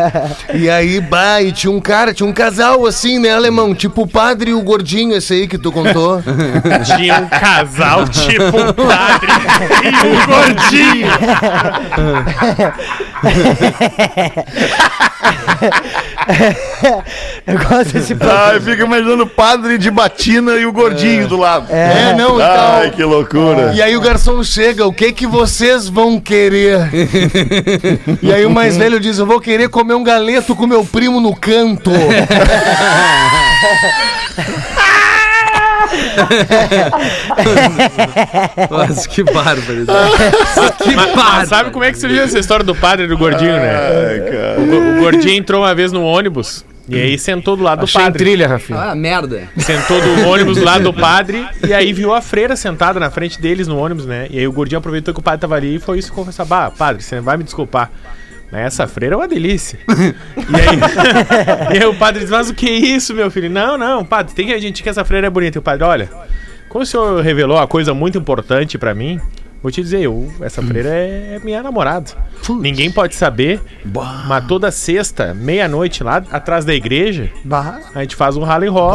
[0.54, 3.74] e aí, bah, e tinha um cara, tinha um casal assim, né, alemão?
[3.74, 6.22] Tipo o padre e o gordinho, esse aí que tu contou.
[6.96, 9.30] Tinha um casal tipo um padre
[9.84, 11.06] e um gordinho.
[17.46, 21.72] Eu gosto desse Ai, fica imaginando o padre de batina e o gordinho do lado.
[21.72, 22.74] É, não, então.
[22.74, 23.72] Ai, que loucura.
[23.74, 26.90] E aí o garçom chega, o que que vocês vão querer?
[28.20, 31.20] e aí o mais velho diz, eu vou querer comer um galeto com meu primo
[31.20, 31.90] no canto.
[38.70, 39.86] Nossa, que bárbaro.
[40.82, 41.46] que Mas, mas bárbaro.
[41.48, 43.76] sabe como é que surgiu essa história do padre e do gordinho, né?
[43.76, 44.60] Ai, cara.
[44.60, 48.00] O, o gordinho entrou uma vez no ônibus e aí sentou do lado do Achei
[48.00, 48.18] em padre.
[48.24, 48.78] trilha, Rafinha.
[48.78, 49.48] Ah, merda.
[49.58, 53.40] Sentou do ônibus do lado do padre e aí viu a freira sentada na frente
[53.40, 54.26] deles no ônibus, né?
[54.30, 56.70] E aí o gordinho aproveitou que o padre tava ali e foi se confessar: Bah,
[56.70, 57.90] padre, você vai me desculpar.
[58.60, 59.78] Essa freira é uma delícia.
[59.88, 63.50] e, aí, e aí o padre diz, mas o que é isso, meu filho?
[63.50, 65.58] Não, não, padre, tem que a gente que essa freira é bonita.
[65.58, 66.10] E o padre, olha,
[66.68, 69.20] como o senhor revelou uma coisa muito importante pra mim,
[69.62, 72.10] vou te dizer, eu, essa freira é minha namorada.
[72.60, 73.60] Ninguém pode saber,
[74.26, 77.80] mas toda sexta, meia-noite, lá atrás da igreja, Bah.
[77.94, 78.92] a gente faz um rally roll.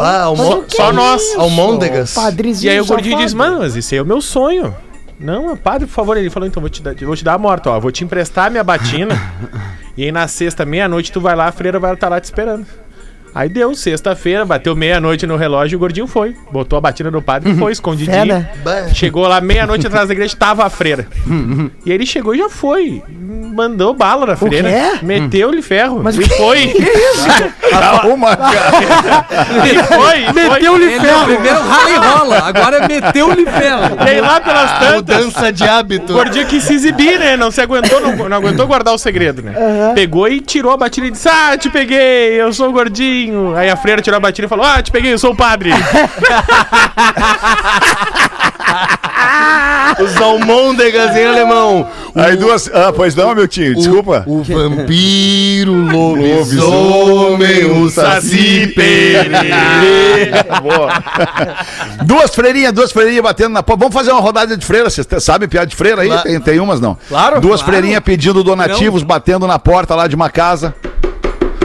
[0.68, 1.22] Só nós.
[1.36, 2.14] Almôndegas.
[2.14, 4.74] Padrezinho E aí o gordinho diz, mano, mas isso aí é o meu sonho.
[5.22, 6.16] Não, padre, por favor.
[6.16, 7.80] Ele falou, então, vou te dar, vou te dar a morta, ó.
[7.80, 9.14] Vou te emprestar a minha batina.
[9.96, 12.66] e aí na sexta, meia-noite, tu vai lá, a freira vai estar lá te esperando.
[13.34, 16.36] Aí deu, sexta-feira, bateu meia-noite no relógio e o gordinho foi.
[16.50, 18.14] Botou a batina no padre e foi, escondidinho.
[18.14, 18.48] Fé, né?
[18.94, 21.06] Chegou lá meia-noite atrás da igreja, tava a freira.
[21.84, 23.02] e aí ele chegou e já foi.
[23.54, 24.68] Mandou bala na freira.
[24.68, 25.04] quê?
[25.04, 26.00] Meteu-lhe ferro.
[26.02, 26.74] Mas e o que- foi.
[27.72, 29.26] Arruma, cara.
[29.66, 30.22] e foi.
[30.22, 30.32] e foi.
[30.32, 31.24] Meteu-lhe ferro.
[31.24, 33.96] Primeiro rala e rola, agora é meteu-lhe ferro.
[34.06, 35.24] E aí lá pelas tantas.
[35.24, 36.12] Mudança de hábito.
[36.12, 37.36] O gordinho quis se exibir, né?
[37.36, 39.54] Não se aguentou, não, não aguentou guardar o segredo, né?
[39.94, 43.21] Pegou e tirou a batina e disse: Ah, te peguei, eu sou o gordinho.
[43.56, 45.70] Aí a freira tirou a batina e falou: Ah, te peguei, eu sou o padre.
[50.00, 51.86] Os almôndegas em alemão.
[52.14, 52.68] Aí duas.
[52.72, 54.24] Ah, pois não, meu tio, desculpa.
[54.26, 58.74] O vampiro, o lobisomem, o saci
[60.62, 60.92] Boa.
[62.04, 63.80] duas freirinhas, duas freirinhas batendo na porta.
[63.80, 64.88] Vamos fazer uma rodada de freira.
[64.88, 66.22] Vocês sabem piada de freira aí?
[66.22, 66.96] Tem, tem umas não.
[67.08, 67.72] Claro, Duas claro.
[67.76, 70.74] freirinhas pedindo donativos, batendo na porta lá de uma casa.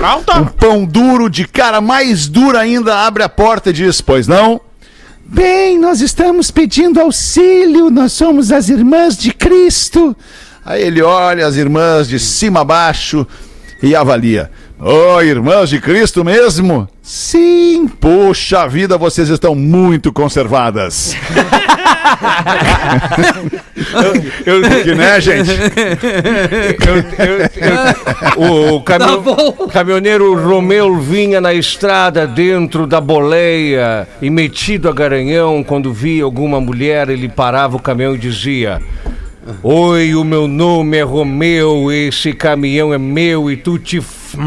[0.08, 0.46] Um Alta!
[0.58, 4.62] pão duro de cara mais duro ainda abre a porta e diz: Pois não?
[5.26, 10.16] Bem, nós estamos pedindo auxílio, nós somos as irmãs de Cristo.
[10.66, 13.28] Aí ele olha as irmãs de cima a baixo
[13.84, 14.50] e avalia.
[14.80, 16.88] Ô, irmãs de Cristo mesmo?
[17.10, 21.16] Sim, poxa vida, vocês estão muito conservadas.
[24.46, 25.52] Eu, Que né, gente?
[28.36, 34.94] o, o Tá camio- caminhoneiro Romeu vinha na estrada dentro da boleia e metido a
[34.94, 38.82] garanhão, quando via alguma mulher, ele parava o caminhão e dizia:
[39.64, 43.98] Oi, o meu nome é Romeu, esse caminhão é meu e tu te.
[44.00, 44.38] f-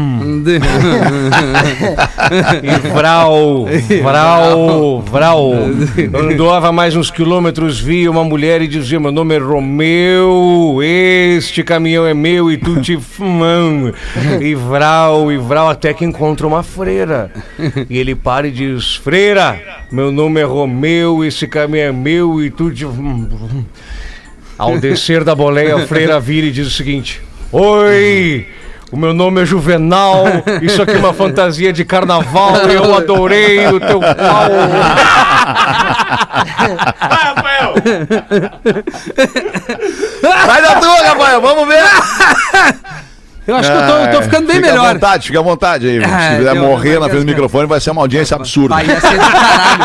[2.63, 3.65] E vral,
[4.03, 5.51] vral, vral.
[6.13, 12.05] Andava mais uns quilômetros, via uma mulher e dizia: Meu nome é Romeu, este caminhão
[12.05, 12.97] é meu e tu te.
[13.19, 13.91] mão."
[14.39, 17.31] E vral, e vral, até que encontra uma freira.
[17.89, 19.59] E ele para e diz: Freira,
[19.91, 22.85] meu nome é Romeu, esse caminhão é meu e tu te.
[24.61, 27.19] Ao descer da boleia, freira vira e diz o seguinte:
[27.51, 28.47] Oi!
[28.91, 30.25] O meu nome é Juvenal,
[30.61, 34.49] isso aqui é uma fantasia de carnaval, eu adorei o teu pau.
[36.99, 37.73] Vai, Rafael!
[40.45, 41.83] Vai na tua, Rafael, vamos ver.
[43.51, 44.93] Eu acho que eu tô, eu tô ficando bem fica à melhor.
[44.93, 46.01] vontade, fica à vontade aí.
[46.03, 48.75] Ah, Se quiser morrer na frente do deu- microfone, vai ser uma audiência absurda.
[48.75, 49.81] Vai, ia ser do caralho.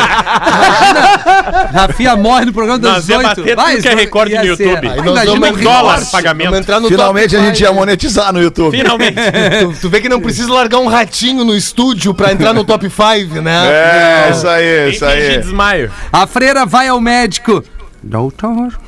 [0.56, 3.28] Imagina, Rafinha morre no programa das Nós ia 18.
[3.28, 4.46] bater tudo que é recorde no ser.
[4.48, 4.86] YouTube.
[4.88, 6.12] Vai, Aí nós imagina vamos um em dólar remorso.
[6.12, 6.46] pagamento.
[6.46, 8.76] Vamos entrar no Finalmente top a gente ia monetizar no YouTube.
[8.76, 9.16] Finalmente.
[9.60, 12.88] Tu, tu vê que não precisa largar um ratinho no estúdio pra entrar no top
[12.90, 13.66] 5, né?
[13.68, 15.38] É, isso aí, isso aí.
[15.38, 15.90] desmaio.
[16.12, 17.64] A freira vai ao médico.
[18.02, 18.78] Doutor.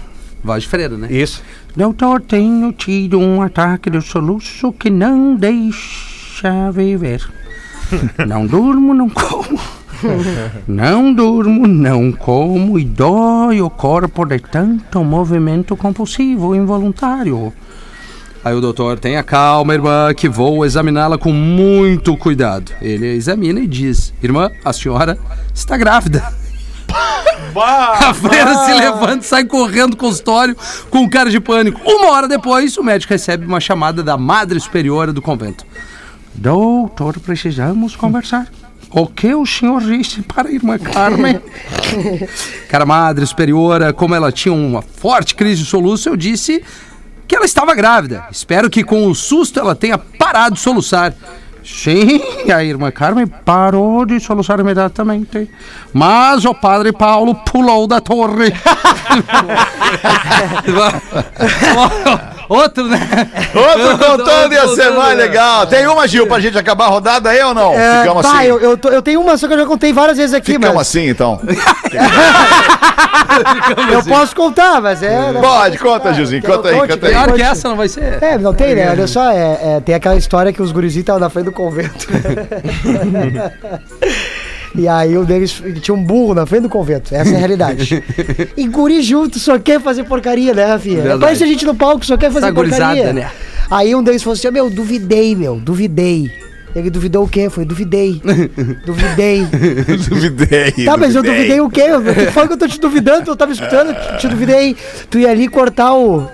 [0.42, 1.08] Voz de freira, né?
[1.10, 1.42] Isso.
[1.78, 7.24] Doutor, tenho tido um ataque de soluço que não deixa viver.
[8.26, 9.60] Não durmo, não como.
[10.66, 17.52] Não durmo, não como e dói o corpo de tanto movimento compulsivo involuntário.
[18.44, 22.72] Aí o doutor, tenha calma, irmã, que vou examiná-la com muito cuidado.
[22.82, 25.16] Ele examina e diz: Irmã, a senhora
[25.54, 26.24] está grávida.
[28.08, 30.56] A freira se levanta e sai correndo do consultório
[30.90, 31.80] com cara de pânico.
[31.84, 35.64] Uma hora depois, o médico recebe uma chamada da madre superiora do convento.
[36.34, 38.46] Doutor, precisamos conversar.
[38.90, 41.40] O que o senhor disse para a irmã Carmen?
[42.68, 46.62] Cara, madre superiora, como ela tinha uma forte crise de soluço, eu disse
[47.26, 48.24] que ela estava grávida.
[48.30, 51.14] Espero que com o susto ela tenha parado de soluçar.
[51.68, 55.48] Sim, a irmã Carmen parou de soluçar imediatamente.
[55.92, 58.52] Mas o padre Paulo pulou da torre.
[62.48, 62.98] Outro, né?
[63.54, 65.24] Outro contando ia ser mais né?
[65.24, 65.66] legal.
[65.66, 67.74] Tem uma, Gil, pra gente acabar a rodada aí ou não?
[67.74, 68.46] É, Ficamos bah, assim.
[68.46, 70.74] eu, eu, tô- eu tenho uma, só que eu já contei várias vezes aqui, Ficamos
[70.76, 70.88] mas.
[70.88, 71.40] assim, então.
[73.92, 75.32] Eu posso contar, mas é.
[75.32, 75.40] né?
[75.40, 76.42] Pode, conta, Gilzinho.
[76.42, 77.12] Conta aí, conta aí.
[77.12, 78.22] Pior que essa não vai ser.
[78.22, 78.90] É, não tem, né?
[78.90, 82.08] Olha só, é, é, tem aquela história que os gurizinhos estavam na frente do convento.
[84.74, 87.14] E aí um deles tinha um burro na frente do convento.
[87.14, 88.02] Essa é a realidade.
[88.57, 90.96] E guri junto só quer fazer porcaria, né, Rafinha?
[90.96, 91.20] Verdade.
[91.20, 93.12] Parece a gente no palco só quer fazer Essa gurizada, porcaria.
[93.12, 93.31] né?
[93.70, 96.31] Aí um deles falou assim: meu, duvidei, meu, duvidei.
[96.77, 97.48] Ele duvidou o quê?
[97.48, 98.21] Foi, duvidei.
[98.85, 99.46] duvidei.
[100.08, 100.85] Duvidei.
[100.85, 101.90] Tá, mas eu duvidei o quê?
[101.92, 103.31] O que foi que eu tô te duvidando?
[103.31, 104.77] Eu tava escutando, te duvidei.
[105.10, 106.29] Tu ia ali cortar o.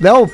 [0.00, 0.28] Não,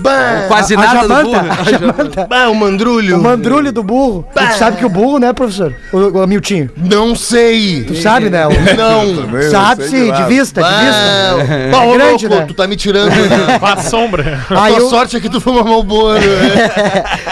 [0.00, 1.36] Bah, Quase a nada do burro.
[1.36, 2.26] a jamanta.
[2.26, 3.18] bah, o mandrulho.
[3.18, 4.24] O mandrulho do burro.
[4.34, 5.74] Tu sabe que o burro, né, professor?
[5.92, 6.70] O, o Miltinho.
[6.76, 7.84] Não sei.
[7.84, 8.46] Tu sabe, né?
[8.46, 9.50] O, Não.
[9.50, 11.68] sabe sim, de vista, de Bah, vista.
[11.70, 12.46] bah, ô, grande, louco, né?
[12.48, 13.10] tu tá me tirando.
[13.10, 13.58] né?
[13.60, 14.40] A sombra.
[14.50, 16.14] A Aí tua eu- sorte é que tu foi mamar o bolo.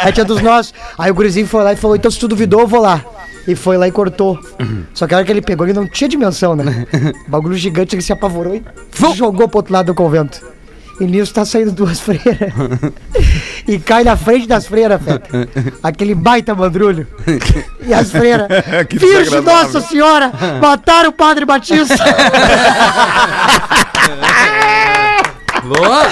[0.03, 0.73] Aí tinha dos nossos.
[0.99, 3.03] Aí o gurizinho foi lá e falou: então se tu duvidou, eu vou lá.
[3.47, 4.39] E foi lá e cortou.
[4.93, 6.87] Só que a hora que ele pegou, ele não tinha dimensão, né?
[7.29, 8.63] Bagulho gigante, ele se apavorou e
[9.17, 10.41] jogou pro outro lado do convento.
[11.01, 12.53] E nisso tá saindo duas freiras.
[13.67, 15.49] e cai na frente das freiras, Feta.
[15.83, 17.07] Aquele baita mandrulho.
[17.81, 18.49] E as freiras.
[18.91, 19.41] Virgem.
[19.43, 20.33] Nossa Senhora!
[20.61, 21.95] Mataram o Padre Batista!
[25.65, 26.03] Boa.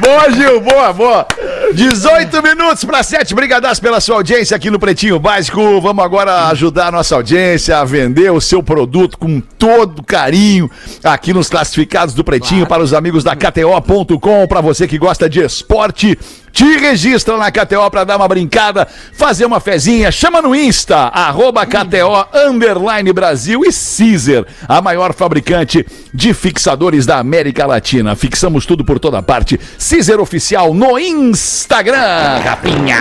[0.00, 1.26] Boa, Gil, boa, boa.
[1.74, 3.34] 18 minutos para 7.
[3.34, 5.80] Brigadas pela sua audiência aqui no Pretinho Básico.
[5.80, 10.70] Vamos agora ajudar a nossa audiência a vender o seu produto com todo carinho
[11.04, 14.46] aqui nos classificados do Pretinho para os amigos da KTO.com.
[14.46, 16.18] Para você que gosta de esporte,
[16.52, 20.10] te registra na KTO para dar uma brincada, fazer uma fezinha.
[20.10, 27.18] Chama no Insta, arroba KTO Underline Brasil e Caesar, a maior fabricante de fixadores da
[27.18, 28.16] América Latina.
[28.16, 29.58] Fixamos tudo por toda parte.
[29.78, 32.98] Caesar Oficial no Instagram, rapinha.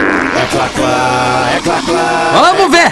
[2.34, 2.92] Vamos ver.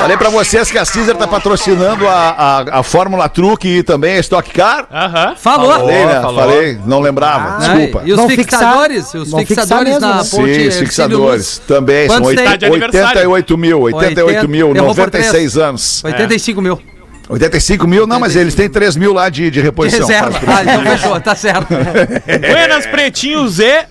[0.00, 2.12] Falei pra vocês que a Caesar tá patrocinando a,
[2.70, 4.86] a, a Fórmula Truque e também a Stock Car.
[4.90, 5.34] Aham.
[5.36, 5.72] Falou.
[5.72, 6.20] Falei, né?
[6.20, 6.40] falou.
[6.40, 7.58] Falei, não lembrava.
[7.58, 8.02] Desculpa.
[8.04, 9.04] E os Vão fixadores?
[9.04, 10.24] fixar- os vão fixar fixadores mesmo, na né?
[10.24, 11.62] Sim, ponte os fixadores Luz.
[11.66, 12.58] também são Quantos tem?
[12.58, 13.30] de aniversário.
[13.30, 15.56] 88 mil, 88 mil, Errou por 96 três.
[15.58, 16.02] anos.
[16.04, 16.80] 85 mil.
[17.28, 20.06] 85 mil, não, mas eles têm 3 mil lá de, de reposição.
[20.08, 20.32] Reserva.
[20.32, 21.68] Faz por Ah, então fechou, tá certo.
[21.68, 23.84] Buenas pretinhos e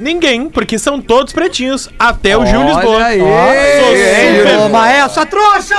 [0.00, 2.96] ninguém, porque são todos pretinhos, até o Gil Lisboa.
[2.96, 3.20] Olha aí.
[3.20, 5.76] Sou super, essa, trouxa!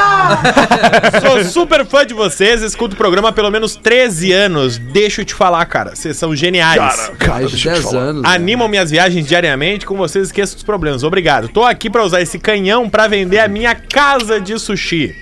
[1.21, 4.77] sou super fã de vocês, escuto o programa há pelo menos 13 anos.
[4.77, 6.77] Deixa eu te falar, cara, vocês são geniais.
[6.77, 8.01] Cara, cara, de deixa eu te 10 falar.
[8.03, 8.21] anos.
[8.23, 8.29] né?
[8.29, 11.03] Animam minhas viagens diariamente, com vocês esqueço dos problemas.
[11.03, 11.49] Obrigado.
[11.49, 15.15] Tô aqui pra usar esse canhão pra vender a minha casa de sushi.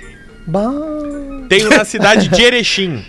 [0.45, 1.45] Bom.
[1.47, 3.04] Tenho na cidade de Erechim.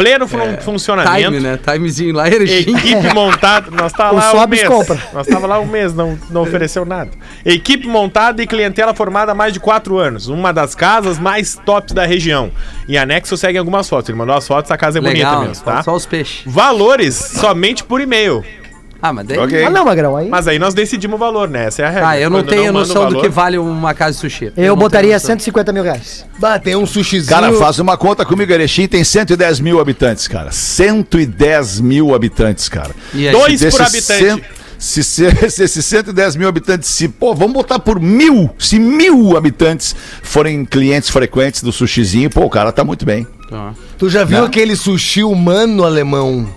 [0.00, 1.16] Pleno fun- funcionamento.
[1.30, 1.58] Time, né?
[1.62, 2.74] Timezinho lá, Erechim.
[2.76, 4.64] Equipe montada, nós tá lá um mês.
[4.64, 4.98] compra.
[5.12, 7.10] Nós tava lá um mês, não, não ofereceu nada.
[7.44, 10.28] Equipe montada e clientela formada há mais de quatro anos.
[10.28, 12.50] Uma das casas mais tops da região.
[12.88, 14.08] E anexo segue algumas fotos.
[14.08, 15.82] Ele mandou as fotos, a casa é bonita Legal, mesmo, tá?
[15.82, 16.42] só os peixes.
[16.46, 18.42] Valores somente por e-mail.
[19.02, 19.38] Ah, mas daí...
[19.38, 19.64] Ok.
[19.64, 20.28] Ah, não, Magrão, aí.
[20.28, 21.66] Mas aí nós decidimos o valor, né?
[21.66, 22.08] Essa é a regra.
[22.08, 24.18] Ah, eu não Quando tenho manda o noção do valor- que vale uma casa de
[24.18, 24.52] sushi.
[24.56, 25.28] Eu não botaria tenho noção.
[25.30, 26.26] 150 mil reais.
[26.38, 27.28] bah, tem um sushizinho.
[27.30, 30.50] Cara, faz uma conta comigo, Erechim tem 110 mil habitantes, cara.
[30.52, 32.90] 110 mil habitantes, cara.
[33.14, 33.32] E aí?
[33.32, 34.24] Dois por habitante.
[34.24, 34.44] cento-
[34.78, 39.36] Se, se, se esses 110 mil habitantes, se, pô, vamos botar por mil, se mil
[39.36, 43.26] habitantes forem clientes frequentes do sushizinho, pô, o cara tá muito bem.
[43.48, 43.72] Tá.
[43.98, 46.48] Tu já viu aquele sushi humano alemão?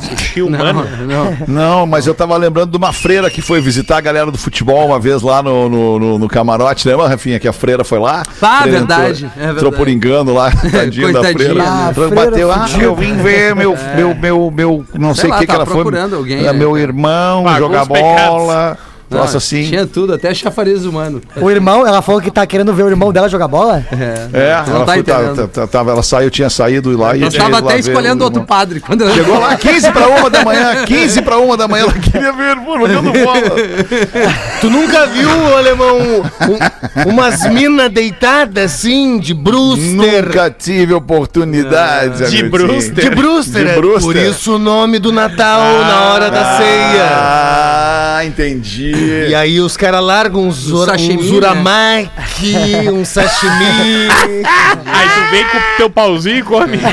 [0.00, 0.84] Sushi humano.
[1.06, 4.38] Não, Não, mas eu tava lembrando de uma freira que foi visitar a galera do
[4.38, 7.38] futebol uma vez lá no, no, no- no camarote, lembra, Rafinha?
[7.38, 8.22] Que a freira foi lá.
[8.40, 9.56] Ah, verdade, Entrou, é verdade.
[9.56, 11.54] entrou por engano lá, tadinho da freira.
[11.54, 11.64] né?
[11.66, 15.38] Ah, freira bateu, ah, eu vim ver meu, meu, meu, meu, não sei o lá,
[15.38, 15.74] que que ela foi.
[15.76, 16.52] procurando alguém, né?
[16.52, 18.87] meu irmão, Pagou jogar os pecados.
[19.10, 19.64] Não, Nossa, assim.
[19.64, 21.20] Tinha tudo, até chafariz humano.
[21.36, 23.82] O irmão, ela falou que tá querendo ver o irmão dela jogar bola?
[23.90, 27.32] É, Não ela, tá foi, tá- tá- tava, ela saiu, tinha saído lá e Nós
[27.32, 28.80] tinha tava até escolhendo o outro padre.
[28.80, 29.14] Quando ela...
[29.14, 32.42] Chegou lá 15 para uma da manhã, 15 para uma da manhã, ela queria ver
[32.42, 33.40] o irmão jogando bola.
[34.60, 40.26] Tu nunca viu, alemão, um- umas minas deitadas assim, de Brewster?
[40.26, 42.16] Nunca tive oportunidade.
[42.18, 42.50] De Agostinho.
[42.50, 42.94] Brewster.
[43.04, 44.02] De Brewster, De é Brewster.
[44.02, 47.77] por isso o nome do Natal na hora da ceia.
[48.18, 48.92] Ah, entendi.
[49.28, 52.56] E aí os caras largam uns, Um ura, sashimi, uns uramaki,
[52.92, 54.08] um sashimi.
[54.86, 56.78] Aí tu vem com o teu pauzinho e come.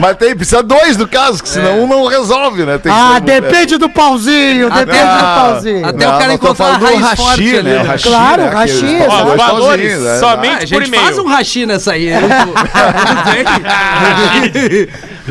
[0.00, 2.78] Mas tem, precisa dois no caso, que senão um não resolve, né?
[2.78, 5.86] Tem Ah, ser- depende do pauzinho, depende Ah, do pauzinho.
[5.86, 7.74] até o cara encontrar a raiz forte hashi, ali, né?
[7.76, 7.82] né?
[7.82, 8.48] O hashi, Claro, né?
[8.54, 8.98] hashi.
[9.06, 10.12] Ó, valores pauzinhos, né?
[10.14, 11.02] Ah, somente a por e-mail.
[11.04, 12.08] faz um rachi nessa aí.
[14.54, 14.88] eu-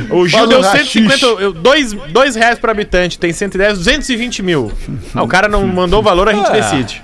[0.10, 4.42] O Gil Faz deu um 150, eu- dois, dois reais por habitante, tem 110, 220
[4.44, 4.72] mil.
[5.14, 7.02] Ah, o cara não mandou o valor, a gente decide.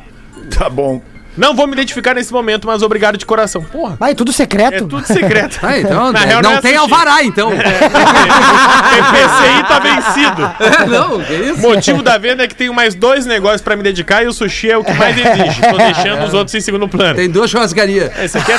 [0.57, 1.01] Tá bom.
[1.37, 3.63] Não vou me identificar nesse momento, mas obrigado de coração.
[3.63, 4.85] Porra, Vai, tudo é secreto.
[4.87, 5.59] tudo secreto.
[5.63, 6.81] Ah, então, Na é, real, não, não é tem sushi.
[6.83, 7.51] alvará, então.
[7.55, 10.51] PPCI tá vencido.
[10.59, 11.61] É, não, que isso?
[11.61, 14.71] Motivo da venda é que tenho mais dois negócios pra me dedicar e o sushi
[14.71, 15.61] é o que mais exige.
[15.61, 17.15] Tô deixando os outros em segundo plano.
[17.15, 18.11] Tem duas churrascarias.
[18.19, 18.57] Esse aqui é.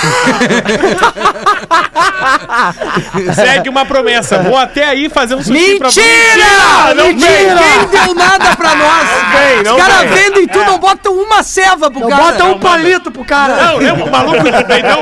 [3.34, 4.38] Segue uma promessa.
[4.42, 6.94] Vou até aí fazer um sushi pra Mentira!
[6.94, 7.14] Não vem!
[7.16, 9.08] Ninguém deu nada pra nós.
[9.32, 12.22] vem, não Os caras vendem tudo, não botam uma ceva pro Não, cara.
[12.22, 13.56] bota um palito pro cara.
[13.56, 14.04] Não, lembra?
[14.04, 14.98] O maluco vendeu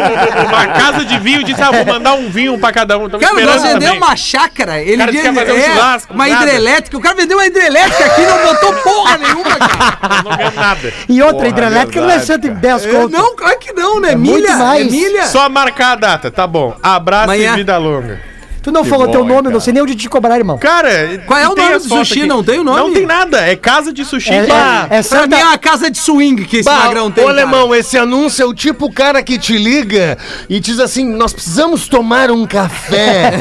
[0.46, 3.08] uma casa de vinho e disse: Ah, vou mandar um vinho pra cada um.
[3.08, 3.96] Tamo Cara, nós também.
[3.96, 4.80] uma chácara.
[4.80, 6.44] Ele cara disse que ia fazer um é, churrasco, Uma nada.
[6.44, 6.96] hidrelétrica.
[6.96, 10.20] O cara vendeu uma hidrelétrica aqui e não botou porra nenhuma, cara.
[10.24, 10.92] Não ganhamos nada.
[11.08, 13.10] E outra, Porra, hidrelétrica não é verdade, 110 É, conto.
[13.16, 14.14] não, claro que não, né?
[14.14, 14.56] muito milha.
[14.56, 14.86] mais.
[14.86, 15.26] É milha.
[15.26, 16.76] Só marcar a data, tá bom.
[16.82, 17.52] Abraço Amanhã.
[17.52, 18.20] e vida longa.
[18.62, 19.52] Tu não Que falou bom, teu nome, cara.
[19.54, 20.58] não sei nem onde te cobrar, irmão.
[20.58, 22.26] Cara, Qual é o nome as do sushi?
[22.26, 22.78] Não tem o nome?
[22.78, 23.38] Não tem nada.
[23.46, 24.32] É casa de sushi.
[24.34, 25.36] É, Bah, é, é Pra mim é Santa...
[25.36, 27.24] uma casa de swing que esse Bah, magrão tem.
[27.24, 27.40] ô, cara.
[27.40, 31.88] alemão, esse anúncio é o tipo cara que te liga e diz assim: nós precisamos
[31.88, 33.32] tomar um café.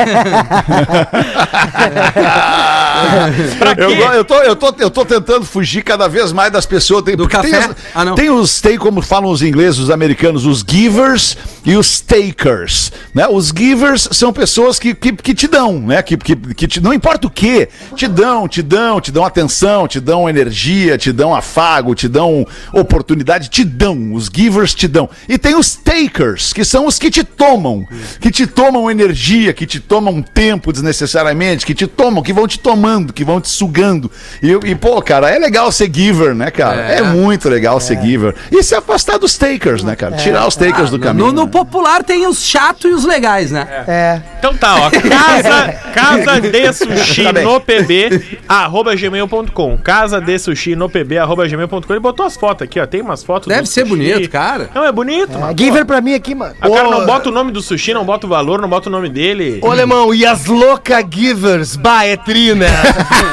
[3.58, 7.04] pra Eu, eu, tô, eu, tô, eu tô tentando fugir cada vez mais das pessoas.
[7.04, 7.50] Tem, Do café?
[7.50, 8.16] Tem, os- Ah, não.
[8.16, 12.92] tem os, tem como falam os ingleses, os americanos, os givers e os takers.
[13.14, 13.28] Né?
[13.28, 16.02] Os givers são pessoas que, que, que te dão, né?
[16.02, 19.88] Que, que, que te, não importa o que, te dão, te dão, te dão atenção,
[19.88, 24.14] te dão energia, te dão afago, te dão oportunidade, te dão.
[24.14, 25.10] Os givers te dão.
[25.28, 27.86] E tem os takers, que são os que te tomam,
[28.20, 32.60] que te tomam energia, que te tomam tempo desnecessariamente, que te tomam, que vão te
[32.60, 34.12] tomando, que vão te sugando.
[34.42, 36.82] E, e, pô, cara, é legal ser giver, né, cara?
[36.82, 37.04] É, É.
[37.04, 38.36] muito legal ser giver.
[38.52, 40.16] E se afastar dos takers, né, cara?
[40.18, 41.28] Tirar os takers do caminho.
[41.28, 41.52] No, no né?
[41.52, 43.68] popular tem os chatos e os legais, né?
[43.88, 44.22] É.
[44.40, 44.90] Então tá, ó.
[45.02, 49.78] Casa, casa de sushi Tá no pb, arroba gmail.com.
[49.78, 51.82] Casa de sushi no pb, arroba gmail.com.
[51.94, 52.86] Ele botou as fotos aqui, ó.
[52.86, 53.90] Tem umas fotos Deve do ser sushi.
[53.96, 54.70] bonito, cara.
[54.74, 55.32] Não, é bonito.
[55.38, 56.56] É, Giver pra mim aqui, mano.
[56.64, 58.90] O cara Ô, não bota o nome do sushi, não bota o valor, não bota
[58.90, 59.60] o nome dele.
[59.62, 61.76] Ô, alemão, e as louca givers?
[61.76, 62.66] Bah, é trina.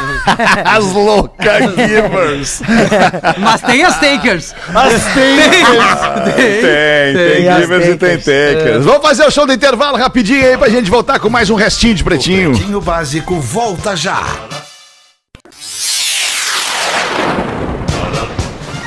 [0.64, 2.60] As louca givers.
[3.38, 4.54] Mas tem as takers.
[4.74, 6.34] As takers.
[6.34, 8.24] Tem, tem, Tem as givers e tem takers.
[8.24, 8.84] takers.
[8.84, 11.94] Vamos fazer o show do intervalo rapidinho aí pra gente voltar com mais um restinho
[11.94, 12.52] de pretinho.
[12.52, 14.22] Pretinho Básico volta já.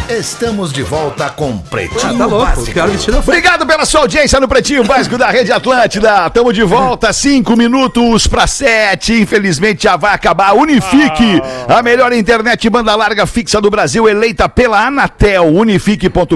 [0.10, 3.18] Estamos de volta com Pretinho Tá louco, Básico.
[3.20, 6.28] Obrigado pela sua audiência no Pretinho Básico da Rede Atlântida.
[6.32, 9.14] Tamo de volta, cinco minutos para sete.
[9.22, 10.56] Infelizmente já vai acabar.
[10.56, 15.46] Unifique, a melhor internet banda larga fixa do Brasil, eleita pela Anatel.
[15.46, 16.36] Unifique.com.br.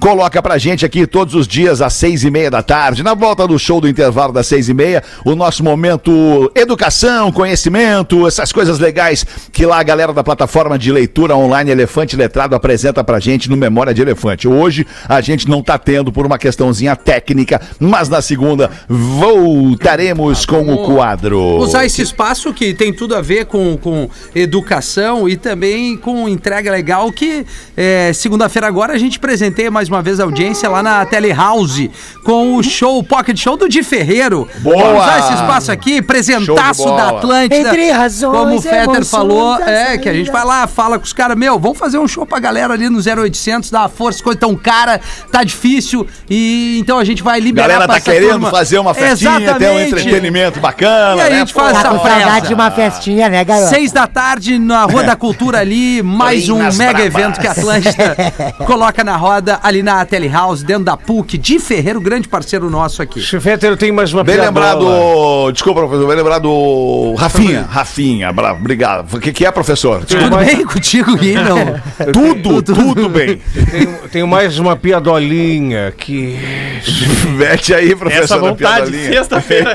[0.00, 3.02] Coloca pra gente aqui todos os dias às seis e meia da tarde.
[3.02, 8.26] Na volta do show do intervalo das seis e meia, o nosso momento educação, conhecimento,
[8.26, 13.02] essas coisas legais que lá a galera da plataforma de leitura online Elefante Letrado apresenta
[13.02, 14.46] pra gente no Memória de Elefante.
[14.46, 20.72] Hoje a gente não tá tendo por uma questãozinha técnica, mas na segunda voltaremos com
[20.72, 21.40] o quadro.
[21.58, 26.70] Usar esse espaço que tem tudo a ver com, com educação e também com entrega
[26.70, 27.44] legal que
[27.76, 31.90] é, segunda-feira agora a gente presenteia mais uma vez a audiência lá na Telehouse
[32.22, 34.48] com o show, o Pocket Show do Di Ferreiro.
[34.60, 34.76] Boa!
[34.76, 37.06] Vamos usar esse espaço aqui, presentaço da.
[37.06, 37.56] Atlântida.
[37.56, 41.12] Entre razões, Como o Fetter falou, é que a gente vai lá, fala com os
[41.12, 44.38] caras, meu, vamos fazer um show pra galera ali no 0800, dá uma força, coisa
[44.38, 48.50] tão cara, tá difícil e então a gente vai liberar Galera pra tá querendo turma.
[48.50, 51.36] fazer uma festinha, ter um entretenimento bacana, E aí né?
[51.36, 53.68] a gente faz Tá essa com saudade de uma festinha, né, garoto?
[53.68, 57.04] Seis da tarde na Rua da Cultura ali, mais um mega bravas.
[57.06, 58.16] evento que a Atlântida
[58.66, 63.20] coloca na roda ali na Telehouse, dentro da PUC, de Ferreiro, grande parceiro nosso aqui.
[63.20, 69.14] Chefeter, eu tenho mais uma Bem lembrado, desculpa, professor, bem lembrado, Rafinha, Rafinha, bravo, obrigado.
[69.16, 70.04] O que, que é, professor?
[70.04, 70.36] Desculpa.
[70.38, 71.34] Tudo bem contigo, Gui?
[71.34, 72.12] Não.
[72.12, 72.25] Tudo,
[72.62, 73.40] tudo bem.
[73.70, 76.38] Tenho, tenho mais uma piadolinha que
[77.36, 78.24] Mete aí, professor.
[78.24, 79.72] Essa vontade, sexta-feira.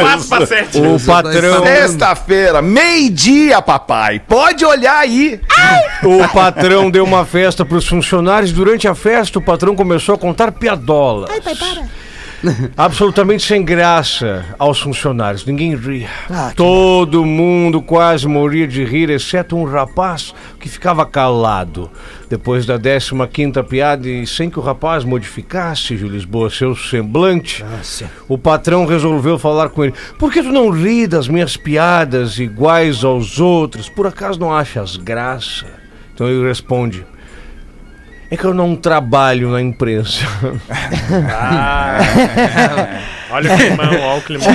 [0.00, 0.78] 4 para 7.
[0.78, 4.20] o patrão, Sexta-feira, meio-dia, papai.
[4.20, 5.40] Pode olhar aí.
[6.02, 8.52] o patrão deu uma festa para os funcionários.
[8.52, 11.30] Durante a festa, o patrão começou a contar piadolas.
[11.30, 11.82] Ai, pai, para.
[12.76, 15.44] Absolutamente sem graça aos funcionários.
[15.44, 16.08] Ninguém ria.
[16.56, 21.90] Todo mundo quase morria de rir, exceto um rapaz que ficava calado.
[22.28, 27.62] Depois da 15 quinta piada e sem que o rapaz modificasse, Gil Lisboa, seu semblante,
[28.28, 29.94] o patrão resolveu falar com ele.
[30.18, 33.88] Por que tu não ri das minhas piadas iguais aos outros?
[33.88, 35.66] Por acaso não achas graça?
[36.14, 37.04] Então ele responde.
[38.32, 40.20] É que eu não trabalho na imprensa.
[43.34, 44.46] Olha o climão, olha o climão.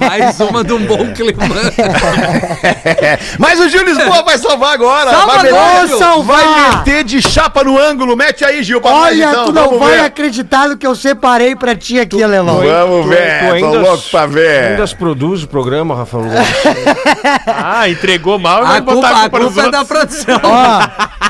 [0.00, 1.44] Mais uma de um bom clima.
[3.38, 5.10] Mas o Gil Lisboa vai salvar agora.
[5.12, 6.42] Salva vai agora, salvar.
[6.44, 8.16] vai meter de chapa no ângulo.
[8.16, 9.44] Mete aí, Gil, pra Olha, então.
[9.44, 10.04] tu não Vamos vai ver.
[10.06, 12.62] acreditar no que eu separei pra ti aqui, Alemão.
[12.62, 14.64] Vamos Tu- ver, tu tô ainda- louco pra ver.
[14.72, 16.48] Ainda produz o programa, Rafael Gomes?
[17.46, 19.84] Ah, entregou mal e A vai botar culpa, a a culpa nos culpa é da
[19.84, 20.40] produção.
[20.42, 20.80] Ó,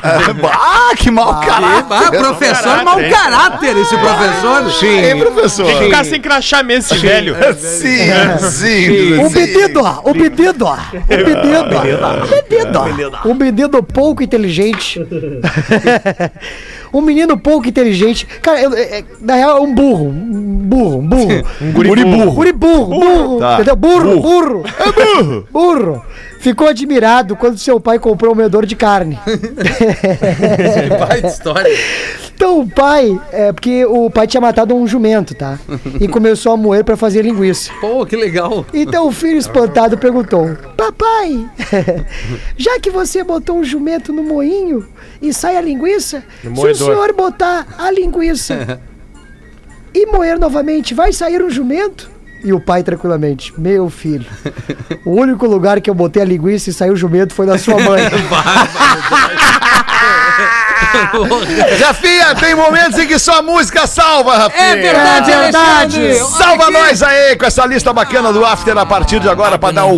[0.89, 1.85] Ah, que mau caráter.
[2.07, 3.09] Ah, professor, mau hein?
[3.11, 4.71] caráter esse professor.
[4.71, 4.99] Sim.
[4.99, 5.65] Hein, professor?
[5.65, 7.35] Tem que ficar sem crachá mesmo, esse velho.
[7.57, 8.07] Sim,
[8.49, 9.19] sim.
[9.21, 9.33] o sim.
[9.33, 13.27] pedido, ó, o pedido, ó, o pedido, ó, o pedido, ó.
[13.27, 14.99] um menino pouco inteligente.
[16.93, 18.25] um menino pouco inteligente.
[18.41, 21.43] Cara, eu- é- é- na real é um burro, um burro, um burro.
[21.61, 22.31] um guri burro.
[22.31, 23.53] Guri burro, burro, Tá.
[23.55, 23.75] entendeu?
[23.75, 24.21] Burro, Burro.
[24.21, 24.63] burro.
[24.79, 25.47] É burro.
[25.51, 26.05] Burro.
[26.39, 29.19] Ficou admirado quando seu pai comprou um moedor de carne.
[30.99, 31.75] Baita história.
[32.37, 35.57] Então o pai, é porque o pai tinha matado um jumento, tá?
[35.99, 37.71] E começou a moer pra fazer linguiça.
[37.81, 38.63] Pô, que legal.
[38.71, 41.49] Então o filho espantado perguntou: Papai,
[42.55, 44.87] já que você botou um jumento no moinho
[45.19, 48.79] e sai a linguiça, se o senhor botar a linguiça
[49.91, 52.16] e moer novamente, vai sair um jumento?
[52.43, 54.25] E o pai tranquilamente: Meu filho,
[55.03, 57.79] o único lugar que eu botei a linguiça e saiu o jumento foi na sua
[57.81, 58.03] mãe.
[61.83, 64.63] Rafinha, tem momentos em que só a música salva, Rafinha.
[64.63, 66.13] É verdade, É verdade.
[66.37, 66.73] Salva aqui.
[66.73, 69.97] nós aí com essa lista bacana do After a partir de agora pra dar o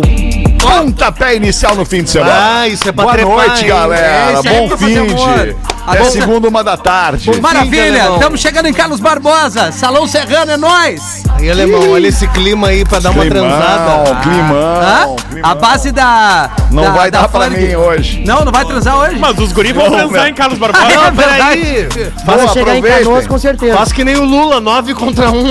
[0.62, 2.60] pontapé inicial no fim de semana.
[2.60, 3.68] Ah, isso é pra Boa trepar, noite, hein?
[3.68, 4.26] galera.
[4.26, 5.46] Aí é Bom pra fim amor.
[5.46, 5.56] de.
[5.86, 7.40] A É bom- segunda, uma da tarde.
[7.40, 8.16] Maravilha, alemão.
[8.18, 11.24] estamos chegando em Carlos Barbosa, Salão Serrano, é nóis!
[11.36, 14.14] Aí, alemão, olha esse clima aí pra dar uma transada.
[14.22, 15.16] Climão, Hã?
[15.16, 15.50] climão.
[15.50, 16.50] A base da.
[16.70, 17.56] Não da- vai da dar pra funk.
[17.58, 18.22] mim hoje.
[18.26, 19.18] Não, não vai transar hoje?
[19.18, 20.84] Mas os guris vão transar em Carlos Barbosa.
[20.84, 21.60] é verdade.
[21.60, 23.04] Peraí, Vai Boa, chegar em aproveitem.
[23.04, 23.76] Canoas com certeza.
[23.76, 25.34] faz que nem o Lula, 9 contra 1.